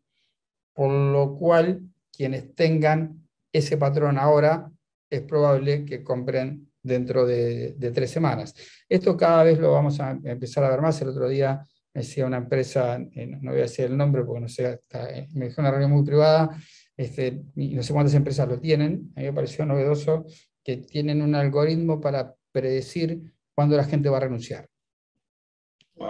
por 0.78 0.92
lo 0.92 1.36
cual 1.36 1.82
quienes 2.16 2.54
tengan 2.54 3.28
ese 3.52 3.78
patrón 3.78 4.20
ahora 4.20 4.72
es 5.10 5.24
probable 5.24 5.84
que 5.86 6.04
compren 6.04 6.72
dentro 6.84 7.26
de, 7.26 7.76
tres 7.96 8.12
semanas. 8.12 8.54
Esto 8.88 9.18
cada 9.18 9.42
vez 9.42 9.58
lo 9.58 9.72
vamos 9.72 10.00
a 10.00 10.12
empezar 10.24 10.64
a 10.64 10.70
ver 10.70 10.82
más. 10.82 11.02
El 11.02 11.10
otro 11.10 11.28
día 11.28 11.66
decía 12.00 12.26
una 12.26 12.38
empresa, 12.38 12.98
eh, 13.14 13.28
no 13.28 13.52
voy 13.52 13.60
a 13.60 13.64
decir 13.64 13.86
el 13.86 13.98
nombre 13.98 14.24
porque 14.24 14.42
no 14.42 14.48
sé, 14.48 14.80
eh, 14.94 15.28
me 15.34 15.48
dijo 15.48 15.62
una 15.62 15.72
reunión 15.72 15.92
muy 15.92 16.04
privada, 16.04 16.58
este, 16.96 17.44
y 17.56 17.76
no 17.76 17.84
sé 17.84 17.94
cuántas 17.94 18.14
empresas 18.16 18.48
lo 18.48 18.60
tienen, 18.60 19.12
a 19.16 19.20
mí 19.20 19.26
me 19.28 19.34
pareció 19.34 19.66
novedoso 19.66 20.26
que 20.64 20.78
tienen 20.78 21.22
un 21.22 21.36
algoritmo 21.36 22.00
para 22.02 22.36
predecir 22.52 23.34
cuándo 23.56 23.78
la 23.78 23.84
gente 23.84 24.10
va 24.10 24.18
a 24.18 24.22
renunciar. 24.22 24.68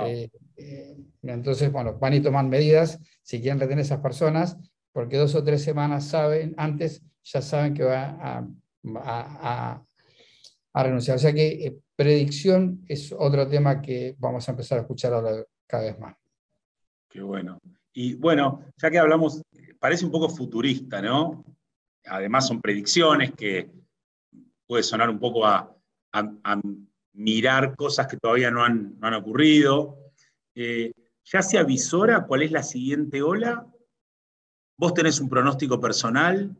Eh, 0.06 0.30
entonces, 1.22 1.72
bueno, 1.72 1.98
van 1.98 2.14
y 2.14 2.20
toman 2.20 2.50
medidas 2.50 3.00
si 3.22 3.40
quieren 3.40 3.60
retener 3.60 3.80
a 3.80 3.82
esas 3.84 4.00
personas, 4.00 4.58
porque 4.92 5.18
dos 5.18 5.36
o 5.36 5.44
tres 5.44 5.62
semanas 5.62 6.06
saben, 6.06 6.54
antes 6.58 7.04
ya 7.24 7.42
saben 7.42 7.74
que 7.74 7.84
va 7.84 8.18
a, 8.22 9.84
renunciar. 10.74 11.18
O 11.18 11.20
sea 11.20 11.34
que 11.34 11.78
predicción 11.96 12.84
es 12.88 13.12
otro 13.12 13.48
tema 13.48 13.82
que 13.82 14.16
vamos 14.20 14.48
a 14.48 14.52
empezar 14.52 14.78
a 14.78 14.82
escuchar 14.82 15.14
ahora 15.14 15.44
cada 15.68 15.84
vez 15.84 16.00
más. 16.00 16.16
Qué 17.10 17.22
bueno. 17.22 17.60
Y 17.94 18.16
bueno, 18.16 18.64
ya 18.78 18.90
que 18.90 19.00
hablamos, 19.00 19.42
parece 19.80 20.06
un 20.06 20.12
poco 20.12 20.30
futurista, 20.30 21.02
¿no? 21.02 21.44
Además 22.06 22.48
son 22.48 22.62
predicciones 22.62 23.32
que 23.34 23.70
puede 24.66 24.84
sonar 24.84 25.10
un 25.10 25.20
poco 25.20 25.46
a, 25.46 25.74
mirar 27.14 27.76
cosas 27.76 28.08
que 28.08 28.18
todavía 28.18 28.52
no 28.52 28.64
han, 28.64 29.14
ocurrido. 29.14 29.98
Eh, 30.56 30.92
¿Ya 31.26 31.42
se 31.42 31.58
avisora 31.58 32.26
cuál 32.26 32.44
es 32.44 32.52
la 32.52 32.64
siguiente 32.64 33.22
ola? 33.22 33.68
¿Vos 34.78 34.94
tenés 34.94 35.20
un 35.20 35.28
pronóstico 35.28 35.80
personal? 35.80 36.56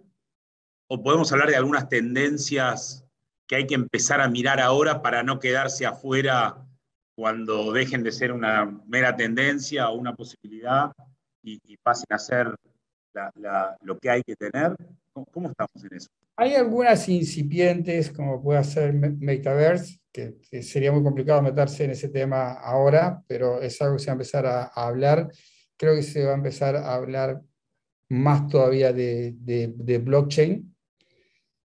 ¿O 0.88 1.02
podemos 1.02 1.32
hablar 1.32 1.50
de 1.50 1.56
algunas 1.56 1.88
tendencias 1.90 3.06
que 3.48 3.56
hay 3.56 3.68
que 3.68 3.76
empezar 3.76 4.20
a 4.20 4.28
mirar 4.28 4.60
ahora 4.60 5.02
para 5.02 5.24
no 5.24 5.40
quedarse 5.40 5.86
afuera 5.86 6.67
cuando 7.18 7.74
dejen 7.74 8.04
de 8.04 8.12
ser 8.12 8.32
una 8.32 8.64
mera 8.86 9.16
tendencia 9.16 9.90
o 9.90 9.98
una 9.98 10.14
posibilidad 10.14 10.92
y, 11.42 11.76
pasen 11.78 12.06
a 12.12 12.20
ser 12.20 12.56
lo 13.82 13.98
que 13.98 14.12
hay 14.12 14.22
que 14.22 14.36
tener? 14.36 14.76
¿Cómo, 15.12 15.50
estamos 15.50 15.84
en 15.84 15.98
eso? 15.98 16.10
Hay 16.36 16.54
algunas 16.54 17.10
incipientes, 17.10 18.12
como 18.12 18.40
puede 18.44 18.64
ser 18.64 18.94
Metaverse, 18.94 20.00
que, 20.12 20.38
sería 20.62 20.92
muy 20.92 21.02
complicado 21.02 21.42
meterse 21.42 21.86
en 21.86 21.92
ese 21.92 22.10
tema 22.10 22.52
ahora, 22.52 23.24
pero 23.28 23.64
es 23.64 23.82
algo 23.82 23.96
que 23.96 24.04
se 24.04 24.08
va 24.08 24.12
a 24.12 24.14
empezar 24.14 24.46
a, 24.46 24.66
hablar. 24.66 25.32
Creo 25.76 25.96
que 25.96 26.04
se 26.04 26.24
va 26.24 26.34
a 26.34 26.36
empezar 26.36 26.76
a 26.76 26.94
hablar 26.94 27.42
más 28.10 28.48
todavía 28.48 28.94
de, 28.94 29.34
de, 29.40 29.98
blockchain 29.98 30.72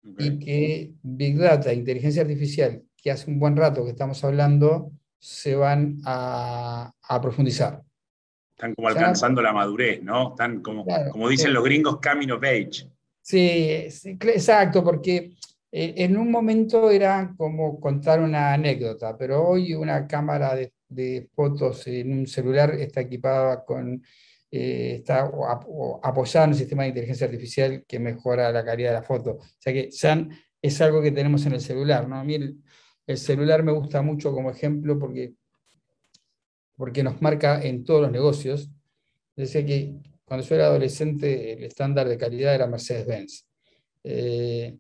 y 0.03 0.38
que 0.38 0.92
Big 1.03 1.38
Data, 1.38 1.72
inteligencia 1.72 2.20
artificial, 2.20 2.83
que 2.94 3.11
hace 3.11 3.31
un 3.31 3.40
buen 3.40 3.57
rato 3.57 3.85
que 3.85 3.92
estamos 3.92 4.22
hablando, 4.22 4.92
se 5.20 5.54
van 5.54 6.00
a, 6.04 6.92
a 7.02 7.20
profundizar. 7.20 7.83
Están 8.50 8.74
como 8.74 8.88
alcanzando 8.88 9.40
la 9.40 9.52
madurez, 9.52 10.02
¿no? 10.02 10.30
Están 10.30 10.61
como, 10.61 10.85
como 11.11 11.28
dicen 11.28 11.52
los 11.52 11.64
gringos, 11.64 11.98
camino 12.00 12.37
of 12.37 12.42
age. 12.42 12.90
Sí, 13.22 13.87
exacto, 14.04 14.83
porque 14.83 15.33
eh, 15.72 15.94
en 15.96 16.16
un 16.16 16.30
momento 16.30 16.90
era 16.90 17.33
como 17.37 17.78
contar 17.80 18.20
una 18.20 18.52
anécdota, 18.54 19.16
pero 19.16 19.46
hoy 19.46 19.74
una 19.74 20.06
cámara 20.06 20.54
de, 20.88 21.28
fotos 21.35 21.87
en 21.87 22.12
un 22.12 22.26
celular 22.26 22.74
está 22.74 23.02
equipada 23.02 23.64
con, 23.64 24.02
eh, 24.50 24.96
está 24.98 25.30
apoyada 26.02 26.46
en 26.46 26.50
un 26.50 26.56
sistema 26.56 26.83
de 26.83 26.88
inteligencia 26.88 27.26
artificial 27.26 27.85
que 27.87 27.98
mejora 28.00 28.50
la 28.50 28.64
calidad 28.64 28.90
de 28.90 28.96
la 28.96 29.02
foto. 29.02 29.30
O 29.33 29.44
sea 29.59 29.72
que 29.72 29.90
ya 29.90 30.26
es 30.61 30.80
algo 30.80 31.00
que 31.00 31.12
tenemos 31.12 31.46
en 31.46 31.52
el 31.52 31.61
celular. 31.61 32.09
¿no? 32.09 32.16
A 32.16 32.24
mí 32.24 32.35
el, 32.35 32.56
celular 33.18 33.62
me 33.62 33.73
gusta 33.73 34.03
mucho 34.03 34.33
como 34.33 34.51
ejemplo 34.51 34.99
porque, 34.99 35.35
porque 36.77 37.03
nos 37.03 37.20
marca 37.23 37.62
en 37.62 37.85
todos 37.85 38.03
los 38.03 38.12
negocios. 38.12 38.70
Decía 39.37 39.64
que 39.64 39.94
cuando 40.25 40.46
yo 40.46 40.55
era 40.55 40.66
adolescente, 40.66 41.55
el 41.55 41.64
estándar 41.64 42.09
de 42.09 42.18
calidad 42.18 42.55
era 42.55 42.66
Mercedes-Benz. 42.66 43.46
Eh, 44.05 44.79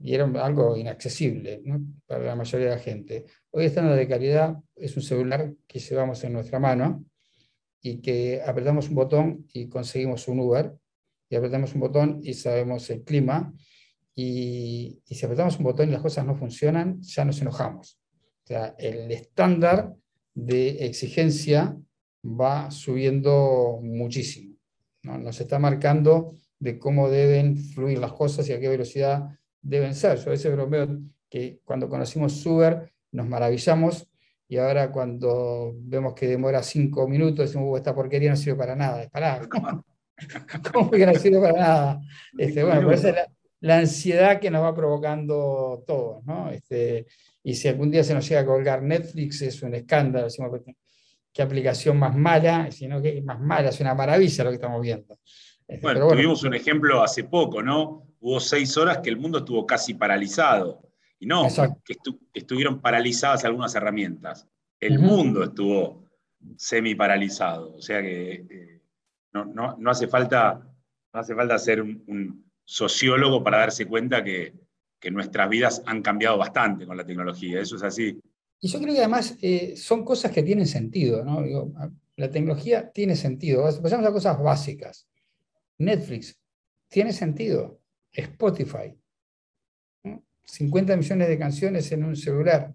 y 0.00 0.14
era 0.14 0.24
algo 0.42 0.76
inaccesible 0.76 1.62
para 2.06 2.24
la 2.24 2.34
mayoría 2.34 2.70
de 2.70 2.76
la 2.76 2.80
gente. 2.80 3.26
Hoy 3.50 3.64
el 3.64 3.68
estándar 3.68 3.96
de 3.96 4.08
calidad 4.08 4.56
es 4.74 4.96
un 4.96 5.02
celular 5.02 5.52
que 5.66 5.78
llevamos 5.78 6.24
en 6.24 6.32
nuestra 6.32 6.58
mano 6.58 7.04
y 7.82 8.00
que 8.00 8.40
apretamos 8.44 8.88
un 8.88 8.94
botón 8.94 9.46
y 9.52 9.68
conseguimos 9.68 10.28
un 10.28 10.40
Uber, 10.40 10.74
y 11.28 11.36
apretamos 11.36 11.74
un 11.74 11.80
botón 11.80 12.20
y 12.22 12.34
sabemos 12.34 12.88
el 12.90 13.02
clima, 13.02 13.52
y, 14.14 15.00
y 15.06 15.14
si 15.14 15.24
apretamos 15.24 15.58
un 15.58 15.64
botón 15.64 15.88
y 15.88 15.92
las 15.92 16.02
cosas 16.02 16.26
no 16.26 16.34
funcionan, 16.34 17.00
ya 17.02 17.24
nos 17.24 17.40
enojamos. 17.40 17.98
O 18.44 18.46
sea, 18.46 18.74
el 18.78 19.10
estándar 19.12 19.94
de 20.34 20.86
exigencia 20.86 21.76
va 22.24 22.70
subiendo 22.70 23.78
muchísimo. 23.82 24.56
Nos 25.02 25.40
está 25.40 25.58
marcando 25.58 26.34
de 26.58 26.78
cómo 26.78 27.08
deben 27.08 27.56
fluir 27.56 27.98
las 27.98 28.12
cosas 28.12 28.48
y 28.48 28.52
a 28.52 28.60
qué 28.60 28.68
velocidad 28.68 29.28
deben 29.60 29.94
ser. 29.94 30.18
Yo 30.18 30.28
a 30.28 30.30
veces 30.30 30.52
bromeo 30.52 31.00
que 31.28 31.60
cuando 31.64 31.88
conocimos 31.88 32.44
Uber 32.46 32.92
nos 33.10 33.28
maravillamos 33.28 34.08
y 34.48 34.58
ahora 34.58 34.92
cuando 34.92 35.74
vemos 35.76 36.14
que 36.14 36.26
demora 36.26 36.62
cinco 36.62 37.08
minutos 37.08 37.46
decimos, 37.46 37.76
esta 37.78 37.94
porquería 37.94 38.30
no 38.30 38.36
sirve 38.36 38.58
para 38.58 38.76
nada. 38.76 39.08
Para, 39.08 39.48
¿cómo, 39.48 39.84
¿Cómo 40.72 40.90
que 40.90 41.06
no 41.06 41.14
sirve 41.14 41.40
para 41.40 41.58
nada? 41.58 42.00
Este, 42.38 42.62
bueno, 42.62 42.82
pues 42.86 43.00
esa 43.00 43.08
es 43.10 43.16
la, 43.62 43.78
ansiedad 43.78 44.40
que 44.40 44.50
nos 44.50 44.62
va 44.62 44.74
provocando 44.74 45.82
todo. 45.86 46.22
¿no? 46.26 46.50
Este, 46.50 47.06
y 47.42 47.54
si 47.54 47.68
algún 47.68 47.90
día 47.90 48.04
se 48.04 48.14
nos 48.14 48.28
llega 48.28 48.42
a 48.42 48.46
colgar 48.46 48.82
Netflix 48.82 49.42
es 49.42 49.62
un 49.62 49.74
escándalo. 49.74 50.26
Decimos, 50.26 50.60
qué 51.32 51.42
aplicación 51.42 51.98
más 51.98 52.14
mala, 52.14 52.70
sino 52.70 53.00
que 53.00 53.22
más 53.22 53.40
mala, 53.40 53.70
es 53.70 53.80
una 53.80 53.94
maravilla 53.94 54.44
lo 54.44 54.50
que 54.50 54.56
estamos 54.56 54.82
viendo. 54.82 55.18
Este, 55.66 55.80
bueno, 55.86 56.08
tuvimos 56.08 56.42
un 56.42 56.54
ejemplo 56.54 57.02
hace 57.02 57.24
poco, 57.24 57.62
¿no? 57.62 58.06
Hubo 58.20 58.38
seis 58.40 58.76
horas 58.76 58.98
que 58.98 59.10
el 59.10 59.16
mundo 59.16 59.38
estuvo 59.38 59.66
casi 59.66 59.94
paralizado. 59.94 60.88
Y 61.18 61.26
no, 61.26 61.46
que 61.84 61.96
estuvieron 62.34 62.80
paralizadas 62.80 63.44
algunas 63.44 63.74
herramientas. 63.74 64.48
El 64.80 64.98
mundo 64.98 65.44
estuvo 65.44 66.10
semi 66.56 66.94
paralizado. 66.94 67.76
O 67.76 67.80
sea 67.80 68.02
que 68.02 68.32
eh, 68.32 68.82
no, 69.32 69.76
hace 69.86 70.08
falta, 70.08 70.54
no 71.12 71.20
hace 71.20 71.34
falta 71.34 71.58
ser 71.58 71.80
un, 71.82 72.51
sociólogo 72.72 73.44
para 73.44 73.58
darse 73.58 73.84
cuenta 73.84 74.24
que, 74.24 74.54
que 74.98 75.10
nuestras 75.10 75.46
vidas 75.50 75.82
han 75.84 76.00
cambiado 76.00 76.38
bastante 76.38 76.86
con 76.86 76.96
la 76.96 77.04
tecnología. 77.04 77.60
Eso 77.60 77.76
es 77.76 77.82
así. 77.82 78.18
Y 78.60 78.68
yo 78.68 78.80
creo 78.80 78.94
que 78.94 79.00
además 79.00 79.36
eh, 79.42 79.74
son 79.76 80.02
cosas 80.06 80.32
que 80.32 80.42
tienen 80.42 80.66
sentido, 80.66 81.22
¿no? 81.22 81.44
la 82.16 82.30
tecnología 82.30 82.90
tiene 82.90 83.14
sentido. 83.14 83.62
Pasamos 83.82 84.06
a 84.06 84.12
cosas 84.12 84.42
básicas. 84.42 85.06
Netflix 85.76 86.40
tiene 86.88 87.12
sentido. 87.12 87.78
Spotify. 88.10 88.96
50 90.44 90.96
millones 90.96 91.28
de 91.28 91.38
canciones 91.38 91.92
en 91.92 92.04
un 92.04 92.16
celular 92.16 92.72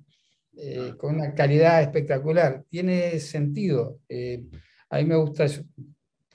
eh, 0.57 0.93
con 0.95 1.15
una 1.15 1.33
calidad 1.33 1.81
espectacular. 1.81 2.65
Tiene 2.69 3.19
sentido. 3.19 4.01
Eh, 4.07 4.43
a 4.91 4.97
mí 4.97 5.05
me 5.05 5.15
gusta, 5.15 5.47
yo, 5.47 5.63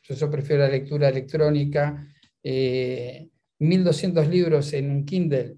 yo 0.09 0.31
prefiero 0.31 0.65
la 0.65 0.69
lectura 0.69 1.09
electrónica. 1.09 2.09
1200 3.63 4.29
libros 4.29 4.73
en 4.73 4.91
un 4.91 5.05
Kindle, 5.05 5.57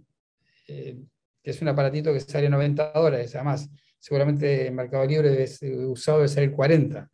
que 0.66 1.50
es 1.50 1.60
un 1.60 1.68
aparatito 1.68 2.12
que 2.12 2.20
sale 2.20 2.48
90 2.48 2.92
dólares, 2.92 3.34
además 3.34 3.68
seguramente 3.98 4.66
en 4.66 4.74
Mercado 4.74 5.06
Libre 5.06 5.46
usado 5.86 6.20
de 6.20 6.28
salir 6.28 6.52
40. 6.52 7.10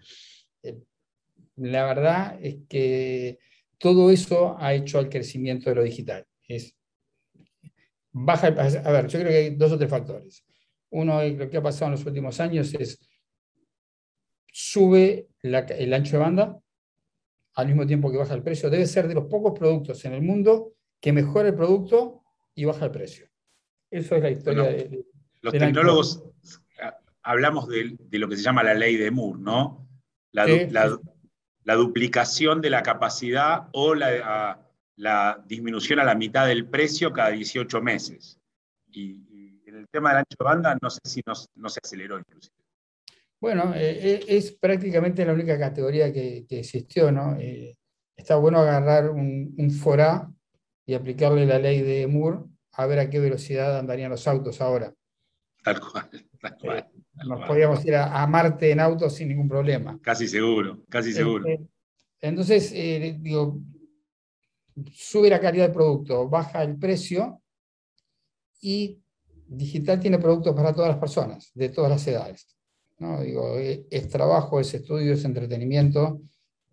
Eh, 0.63 0.79
la 1.57 1.85
verdad 1.85 2.39
es 2.43 2.59
que 2.69 3.39
todo 3.79 4.11
eso 4.11 4.57
ha 4.59 4.75
hecho 4.75 4.99
al 4.99 5.09
crecimiento 5.09 5.71
de 5.71 5.77
lo 5.77 5.83
digital. 5.83 6.27
Es, 6.49 6.77
baja, 8.11 8.49
a 8.49 8.93
ver, 8.93 9.07
yo 9.07 9.21
creo 9.21 9.31
que 9.31 9.37
hay 9.37 9.51
dos 9.55 9.73
o 9.73 9.79
tres 9.79 9.91
factores. 9.91 10.45
Uno, 10.91 11.23
lo 11.23 11.49
que 11.49 11.57
ha 11.57 11.63
pasado 11.63 11.87
en 11.87 11.93
los 11.93 12.07
últimos 12.07 12.41
años 12.41 12.75
es 12.75 12.99
sube 14.53 15.29
el 15.43 15.95
ancho 15.95 16.17
de 16.17 16.19
banda 16.19 16.61
al 17.55 17.67
mismo 17.67 17.87
tiempo 17.87 18.11
que 18.11 18.19
baja 18.19 18.35
el 18.35 18.43
precio. 18.43 18.69
Debe 18.69 18.87
ser 18.87 19.07
de 19.07 19.15
los 19.15 19.27
pocos 19.27 19.57
productos 19.59 20.05
en 20.05 20.15
el 20.15 20.23
mundo 20.23 20.75
que 21.01 21.13
mejora 21.13 21.49
el 21.49 21.55
producto 21.55 22.23
y 22.55 22.65
baja 22.65 22.85
el 22.87 22.91
precio. 22.91 23.27
Eso 23.91 24.17
es 24.17 24.23
la 24.23 24.31
historia 24.31 24.63
de, 24.65 25.05
Los 25.41 25.53
tecnólogos 25.53 26.23
hablamos 27.23 27.69
de, 27.69 27.97
lo 28.13 28.29
que 28.29 28.37
se 28.37 28.43
llama 28.43 28.63
la 28.63 28.75
ley 28.75 28.97
de 28.97 29.11
Moore, 29.11 29.41
¿no? 29.41 29.89
La, 30.33 31.75
duplicación 31.77 32.61
de 32.61 32.71
la 32.71 32.83
capacidad 32.83 33.69
o 33.73 33.95
la, 33.95 34.65
disminución 35.47 36.01
a 36.01 36.05
la 36.05 36.15
mitad 36.15 36.47
del 36.47 36.67
precio 36.67 37.13
cada 37.13 37.31
18 37.31 37.81
meses. 37.81 38.39
Y, 38.89 39.27
en 39.67 39.77
el 39.77 39.89
tema 39.89 40.11
del 40.11 40.19
ancho 40.19 40.37
de 40.39 40.45
banda, 40.45 40.79
no 40.83 40.91
sé 40.91 40.99
si 41.05 41.23
no, 41.25 41.35
se 41.69 41.81
aceleró 41.83 42.19
inclusive. 42.19 42.55
Bueno, 43.41 43.73
eh, 43.75 43.99
eh, 44.03 44.25
es 44.27 44.51
prácticamente 44.53 45.25
la 45.25 45.33
única 45.33 45.57
categoría 45.59 46.13
que, 46.13 46.45
existió, 46.51 47.13
¿no? 47.13 47.37
Eh, 47.39 47.77
está 48.17 48.37
bueno 48.37 48.59
agarrar 48.59 49.11
un, 49.11 49.55
un 49.57 49.71
forá 49.71 50.29
y 50.91 50.95
aplicarle 50.95 51.47
la 51.47 51.61
ley 51.61 51.83
de 51.83 52.09
Moore 52.09 52.41
a 52.73 52.85
ver 52.85 52.99
a 52.99 53.09
qué 53.09 53.21
velocidad 53.21 53.79
andarían 53.79 54.11
los 54.11 54.27
autos 54.27 54.61
ahora. 54.61 54.93
Tal 55.63 55.79
cual, 55.79 56.11
tal 56.41 56.59
cual. 56.59 56.91
Nos 57.29 57.47
podíamos 57.47 57.85
ir 57.87 57.95
a, 57.95 58.27
Marte 58.27 58.73
en 58.73 58.81
auto 58.81 59.09
sin 59.09 59.29
ningún 59.29 59.49
problema. 59.49 60.01
Casi 60.03 60.27
seguro, 60.27 60.83
casi 60.89 61.13
seguro. 61.13 61.47
Este, 61.47 61.65
entonces, 62.23 62.73
eh, 62.75 63.19
digo, 63.21 63.61
sube 64.93 65.31
la 65.31 65.39
calidad 65.39 65.67
del 65.67 65.75
producto, 65.75 66.29
baja 66.29 66.61
el 66.65 66.77
precio 66.77 67.41
y 68.61 69.01
digital 69.47 70.01
tiene 70.01 70.19
productos 70.19 70.57
para 70.57 70.75
todas 70.75 70.91
las 70.91 70.99
personas, 70.99 71.53
de 71.55 71.69
todas 71.69 71.91
las 71.93 72.05
edades. 72.09 72.49
¿no? 72.99 73.21
Digo, 73.21 73.61
e, 73.61 73.87
es, 73.89 74.09
trabajo, 74.09 74.59
es 74.59 74.75
estudio, 74.75 75.13
es 75.13 75.25
entretenimiento, 75.25 76.21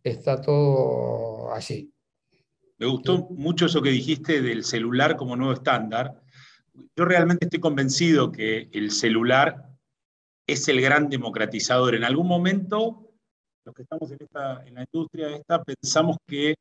está 0.03 0.41
todo 0.41 1.53
allí. 1.53 1.93
Me 2.77 2.85
gustó 2.85 3.27
mucho 3.31 3.65
eso 3.65 3.81
que 3.81 3.89
dijiste 3.89 4.41
del 4.41 4.63
celular 4.63 5.15
como 5.15 5.35
nuevo 5.35 5.53
estándar. 5.53 6.21
Yo 6.95 7.05
realmente 7.05 7.45
estoy 7.45 7.59
convencido 7.59 8.31
que 8.31 8.69
el 8.71 8.91
celular 8.91 9.67
es 10.45 10.67
el 10.67 10.79
gran 10.81 11.09
democratizador. 11.09 11.95
En 11.95 12.03
algún 12.03 12.27
momento 12.27 13.07
los 13.65 13.75
que 13.75 13.81
estamos 13.81 14.09
en, 14.11 14.17
en 14.67 14.75
la 14.75 14.85
industria 14.91 15.35
esta, 15.35 15.61
pensamos 15.61 16.17
que 16.25 16.55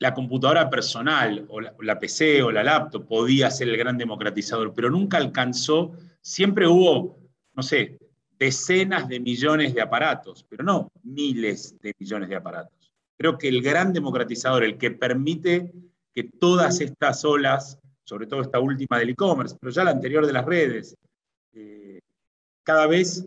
la 0.00 0.12
computadora 0.12 0.68
personal 0.68 1.46
o 1.48 1.60
la, 1.60 1.98
PC 1.98 2.42
o 2.42 2.50
la 2.50 2.64
laptop 2.64 3.06
podía 3.06 3.50
ser 3.50 3.68
el 3.68 3.76
gran 3.76 3.96
democratizador, 3.96 4.74
pero 4.74 4.90
nunca 4.90 5.16
alcanzó, 5.16 5.92
siempre 6.20 6.66
hubo, 6.66 7.18
no 7.54 7.62
sé, 7.62 7.98
decenas 8.36 9.08
de 9.08 9.20
millones 9.20 9.72
de 9.72 9.80
aparatos, 9.80 10.44
pero 10.48 10.64
no 10.64 10.90
miles 11.04 11.78
de 11.80 11.94
millones 11.98 12.28
de 12.28 12.36
aparatos. 12.36 12.73
Creo 13.16 13.38
que 13.38 13.48
el 13.48 13.62
gran 13.62 13.92
democratizador, 13.92 14.64
el 14.64 14.78
que 14.78 14.90
permite 14.90 15.72
que 16.12 16.24
todas 16.24 16.80
estas 16.80 17.24
olas, 17.24 17.78
sobre 18.04 18.26
todo 18.26 18.42
esta 18.42 18.60
última 18.60 18.98
del 18.98 19.10
e-commerce, 19.10 19.56
pero 19.60 19.72
ya 19.72 19.84
la 19.84 19.90
anterior 19.90 20.26
de 20.26 20.32
las 20.32 20.44
redes, 20.44 20.96
eh, 21.52 22.00
cada 22.62 22.86
vez 22.86 23.24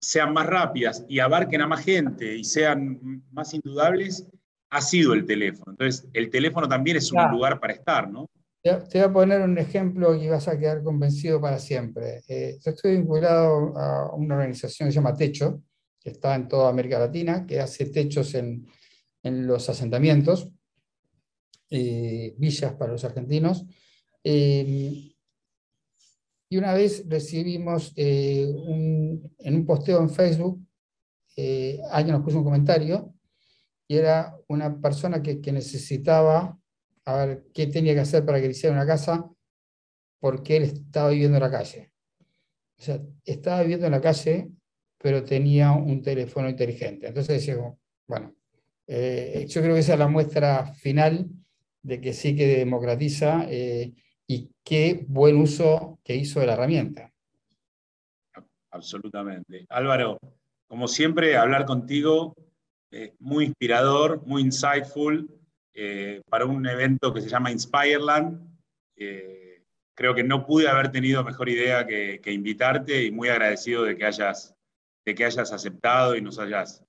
sean 0.00 0.32
más 0.32 0.46
rápidas 0.46 1.04
y 1.08 1.18
abarquen 1.18 1.60
a 1.60 1.66
más 1.66 1.84
gente 1.84 2.36
y 2.36 2.44
sean 2.44 3.22
más 3.30 3.52
indudables, 3.54 4.26
ha 4.70 4.80
sido 4.80 5.12
el 5.12 5.26
teléfono. 5.26 5.72
Entonces, 5.72 6.08
el 6.12 6.30
teléfono 6.30 6.68
también 6.68 6.96
es 6.96 7.12
un 7.12 7.30
lugar 7.30 7.60
para 7.60 7.74
estar, 7.74 8.08
¿no? 8.08 8.28
Te 8.62 8.76
voy 8.76 9.00
a 9.00 9.12
poner 9.12 9.40
un 9.40 9.56
ejemplo 9.56 10.14
y 10.14 10.28
vas 10.28 10.46
a 10.46 10.58
quedar 10.58 10.82
convencido 10.82 11.40
para 11.40 11.58
siempre. 11.58 12.22
Eh, 12.28 12.58
yo 12.62 12.70
estoy 12.70 12.98
vinculado 12.98 13.76
a 13.76 14.14
una 14.14 14.34
organización 14.36 14.88
que 14.88 14.92
se 14.92 14.96
llama 14.96 15.16
Techo, 15.16 15.62
que 15.98 16.10
está 16.10 16.34
en 16.34 16.46
toda 16.46 16.68
América 16.68 16.98
Latina, 16.98 17.46
que 17.46 17.58
hace 17.58 17.86
techos 17.86 18.34
en, 18.34 18.66
en 19.22 19.46
los 19.46 19.68
asentamientos, 19.68 20.50
eh, 21.70 22.34
villas 22.38 22.74
para 22.74 22.92
los 22.92 23.04
argentinos. 23.04 23.64
Eh, 24.24 25.14
y 26.48 26.56
una 26.56 26.74
vez 26.74 27.04
recibimos 27.08 27.92
un, 27.96 29.34
en 29.38 29.54
un 29.54 29.66
posteo 29.66 30.00
en 30.00 30.10
Facebook, 30.10 30.60
alguien 31.90 32.16
nos 32.16 32.24
puso 32.24 32.38
un 32.38 32.44
comentario 32.44 33.14
y 33.90 33.96
era 33.96 34.38
una 34.46 34.80
persona 34.80 35.20
que, 35.20 35.40
necesitaba 35.50 36.56
a 37.04 37.26
ver 37.26 37.46
qué 37.52 37.66
tenía 37.66 37.92
que 37.92 37.98
hacer 37.98 38.24
para 38.24 38.38
que 38.40 38.44
le 38.44 38.52
hiciera 38.52 38.76
una 38.76 38.86
casa, 38.86 39.28
porque 40.20 40.58
él 40.58 40.62
estaba 40.62 41.10
viviendo 41.10 41.38
en 41.38 41.42
la 41.42 41.50
calle. 41.50 41.92
O 42.78 42.82
sea, 42.82 43.02
estaba 43.24 43.62
viviendo 43.62 43.86
en 43.86 43.92
la 43.92 44.00
calle, 44.00 44.48
pero 44.96 45.24
tenía 45.24 45.72
un 45.72 46.02
teléfono 46.02 46.48
inteligente. 46.48 47.08
Entonces 47.08 47.44
decía, 47.44 47.56
bueno, 48.06 48.32
eh, 48.92 49.46
yo 49.48 49.62
creo 49.62 49.74
que 49.74 49.80
esa 49.80 49.92
es 49.92 49.98
la 50.00 50.08
muestra 50.08 50.66
final 50.74 51.28
de 51.80 52.00
que 52.00 52.12
sí 52.12 52.34
que 52.34 52.46
democratiza 52.58 53.46
eh, 53.48 53.92
y 54.26 54.50
qué 54.64 55.04
buen 55.06 55.36
uso 55.36 56.00
que 56.02 56.16
hizo 56.16 56.40
de 56.40 56.46
la 56.46 56.54
herramienta. 56.54 57.12
Absolutamente. 58.72 59.64
Álvaro, 59.68 60.18
como 60.66 60.88
siempre, 60.88 61.36
hablar 61.36 61.66
contigo 61.66 62.34
eh, 62.90 63.14
muy 63.20 63.44
inspirador, 63.44 64.26
muy 64.26 64.42
insightful 64.42 65.28
eh, 65.72 66.20
para 66.28 66.46
un 66.46 66.66
evento 66.66 67.14
que 67.14 67.20
se 67.20 67.28
llama 67.28 67.52
Inspireland. 67.52 68.48
Creo 69.94 70.14
que 70.14 70.24
no 70.24 70.46
pude 70.46 70.68
haber 70.68 70.90
tenido 70.90 71.22
mejor 71.22 71.48
idea 71.48 71.86
que, 71.86 72.20
invitarte 72.26 73.04
y 73.04 73.12
muy 73.12 73.28
agradecido 73.28 73.84
de 73.84 73.96
que 73.96 74.04
hayas, 74.04 74.54
de 75.04 75.14
que 75.14 75.24
hayas 75.24 75.52
aceptado 75.52 76.16
y 76.16 76.22
nos 76.22 76.38
hayas 76.38 76.84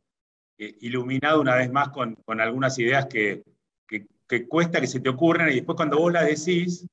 iluminado 0.80 1.42
una 1.42 1.56
vez 1.56 1.72
más 1.72 1.90
con, 1.90 2.18
algunas 2.40 2.78
ideas 2.80 3.06
que, 3.08 3.44
que, 3.88 4.48
cuesta 4.48 4.80
que 4.80 4.88
se 4.88 5.02
te 5.02 5.10
ocurran 5.10 5.50
y 5.50 5.56
después 5.56 5.76
cuando 5.76 5.98
vos 5.98 6.14
las 6.14 6.26
decís, 6.26 6.88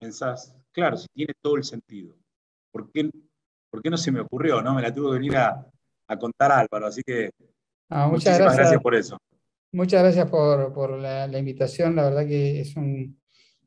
pensás, 0.00 0.56
claro, 0.72 0.96
si 0.96 1.06
tiene 1.14 1.32
todo 1.40 1.56
el 1.56 1.64
sentido. 1.64 2.16
¿Por 2.72 2.90
qué, 2.90 3.08
¿Por 3.70 3.82
qué 3.82 3.90
no 3.90 3.96
se 3.96 4.10
me 4.10 4.20
ocurrió? 4.20 4.60
No? 4.60 4.74
Me 4.74 4.82
la 4.82 4.92
tuve 4.92 5.10
que 5.10 5.14
venir 5.14 5.36
a, 5.36 5.64
a 6.08 6.18
contar 6.18 6.50
Álvaro, 6.50 6.86
así 6.86 7.02
que 7.02 7.30
Ah, 7.94 8.08
muchas 8.08 8.38
gracias, 8.38 8.80
por 8.80 8.94
eso. 8.94 9.18
Muchas 9.70 10.02
gracias 10.02 10.30
por, 10.30 10.98
la, 10.98 11.38
invitación. 11.38 11.94
La 11.94 12.04
verdad 12.04 12.26
que 12.26 12.60
es 12.60 12.74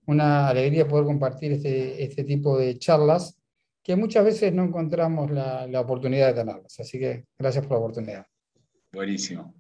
una 0.08 0.48
alegría 0.48 0.88
poder 0.88 1.06
compartir 1.06 1.52
este, 1.52 2.04
este, 2.04 2.24
tipo 2.24 2.58
de 2.58 2.80
charlas 2.80 3.38
que 3.84 3.96
muchas 3.96 4.26
veces 4.26 4.52
no 4.52 4.64
encontramos 4.64 5.30
la, 5.30 5.68
la 5.68 5.82
oportunidad 5.82 6.30
de 6.30 6.42
tenerlas. 6.42 6.80
Así 6.80 6.98
que 6.98 7.26
gracias 7.38 7.68
por 7.68 7.74
la 7.74 7.84
oportunidad. 7.84 8.26
Buenísimo. 8.96 9.55